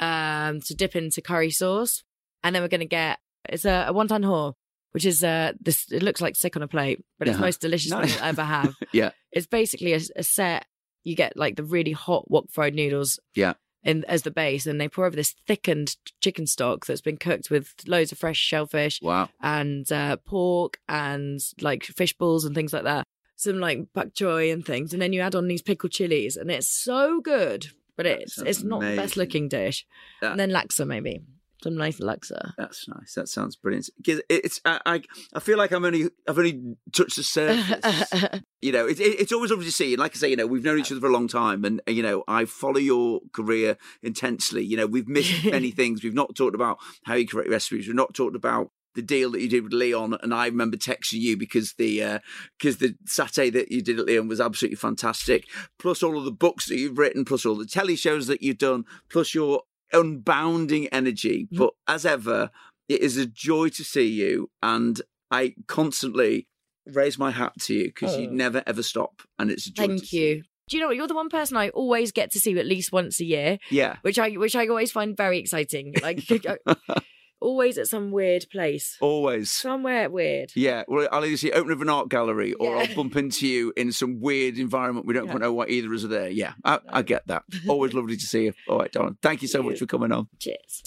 [0.00, 2.02] um, to dip into curry sauce,
[2.42, 3.18] and then we're gonna get
[3.48, 4.56] it's a, a wonton ho,
[4.92, 5.90] which is uh this.
[5.90, 8.12] It looks like sick on a plate, but it's the most delicious Nice.
[8.14, 8.74] thing I'll ever have.
[8.92, 9.10] Yeah.
[9.32, 10.66] it's basically a, a set.
[11.04, 13.18] You get like the really hot wok fried noodles.
[13.34, 13.54] Yeah.
[13.86, 17.50] In, as the base, and they pour over this thickened chicken stock that's been cooked
[17.50, 19.28] with loads of fresh shellfish, wow.
[19.40, 23.06] and uh, pork and like fish balls and things like that.
[23.36, 26.50] Some like bok choy and things, and then you add on these pickled chilies, and
[26.50, 27.68] it's so good.
[27.96, 29.86] But it's it's not the best looking dish.
[30.20, 31.20] That- And then laksa maybe
[31.66, 32.52] some nice laksa.
[32.56, 33.14] That's nice.
[33.14, 33.90] That sounds brilliant.
[34.04, 35.02] 'Cause It's I, I
[35.34, 38.40] I feel like I'm only I've only touched the surface.
[38.62, 39.92] you know, it, it, it's always lovely to see.
[39.94, 41.80] And like I say, you know, we've known each other for a long time, and
[41.88, 44.62] uh, you know, I follow your career intensely.
[44.64, 46.02] You know, we've missed many things.
[46.04, 47.86] We've not talked about how you create recipes.
[47.86, 51.20] We've not talked about the deal that you did with Leon, and I remember texting
[51.20, 52.20] you because the
[52.58, 55.46] because the satay that you did at Leon was absolutely fantastic.
[55.78, 58.58] Plus all of the books that you've written, plus all the telly shows that you've
[58.58, 59.62] done, plus your
[59.92, 61.48] unbounding energy.
[61.52, 61.58] Mhm.
[61.58, 62.50] But as ever,
[62.88, 66.46] it is a joy to see you, and I constantly
[66.86, 68.32] raise my hat to you because you Oh.
[68.32, 69.82] never ever stop, and it's a joy.
[69.82, 70.18] to Thank see.
[70.18, 70.42] you.
[70.68, 70.96] Do you know what?
[70.96, 73.96] You're the one person I always get to see at least once a year, Yeah,
[74.02, 75.94] which I which I always find very exciting.
[76.02, 76.18] Like
[77.40, 78.96] Always at some weird place.
[79.00, 79.50] Always.
[79.50, 80.52] Somewhere weird.
[80.54, 82.82] Yeah, well, I'll either see open of an art gallery or Yeah.
[82.88, 85.06] I'll bump into you in some weird environment.
[85.06, 85.34] We don't Yeah.
[85.34, 86.28] know why either of us are there.
[86.30, 87.42] Yeah, I, I get that.
[87.68, 88.52] Always lovely to see you.
[88.68, 89.16] All right, Donna.
[89.22, 90.28] Thank you so much for coming on.
[90.38, 90.82] Cheers.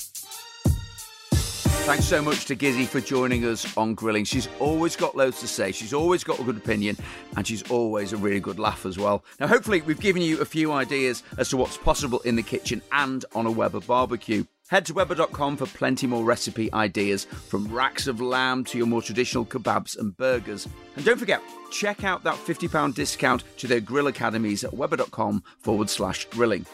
[1.32, 4.24] Thanks so much to Gizzi for joining us on Grilling.
[4.24, 5.72] She's always got loads to say.
[5.72, 6.96] She's always got a good opinion,
[7.36, 9.24] and she's always a really good laugh as well.
[9.40, 12.84] Now, hopefully, we've given you a few ideas as to what's possible in the kitchen
[12.92, 14.44] and on a Weber barbecue.
[14.70, 19.02] Head to Weber.com for plenty more recipe ideas, from racks of lamb to your more
[19.02, 20.68] traditional kebabs and burgers.
[20.96, 21.42] And don't forget,
[21.72, 26.68] check out that £50 discount to their grill academies at Weber.com forward slash grilling.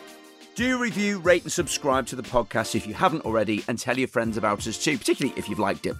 [0.55, 4.09] Do review, rate, and subscribe to the podcast if you haven't already, and tell your
[4.09, 5.95] friends about us too, particularly if you've liked it.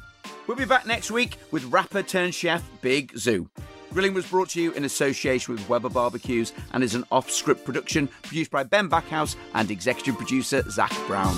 [0.48, 3.48] We'll be back next week with rapper turned chef Big Zuu.
[3.94, 7.64] Grilling was brought to you in association with Weber Barbecues and is an off script
[7.64, 11.38] production produced by Ben Backhouse and executive producer Zach Brown.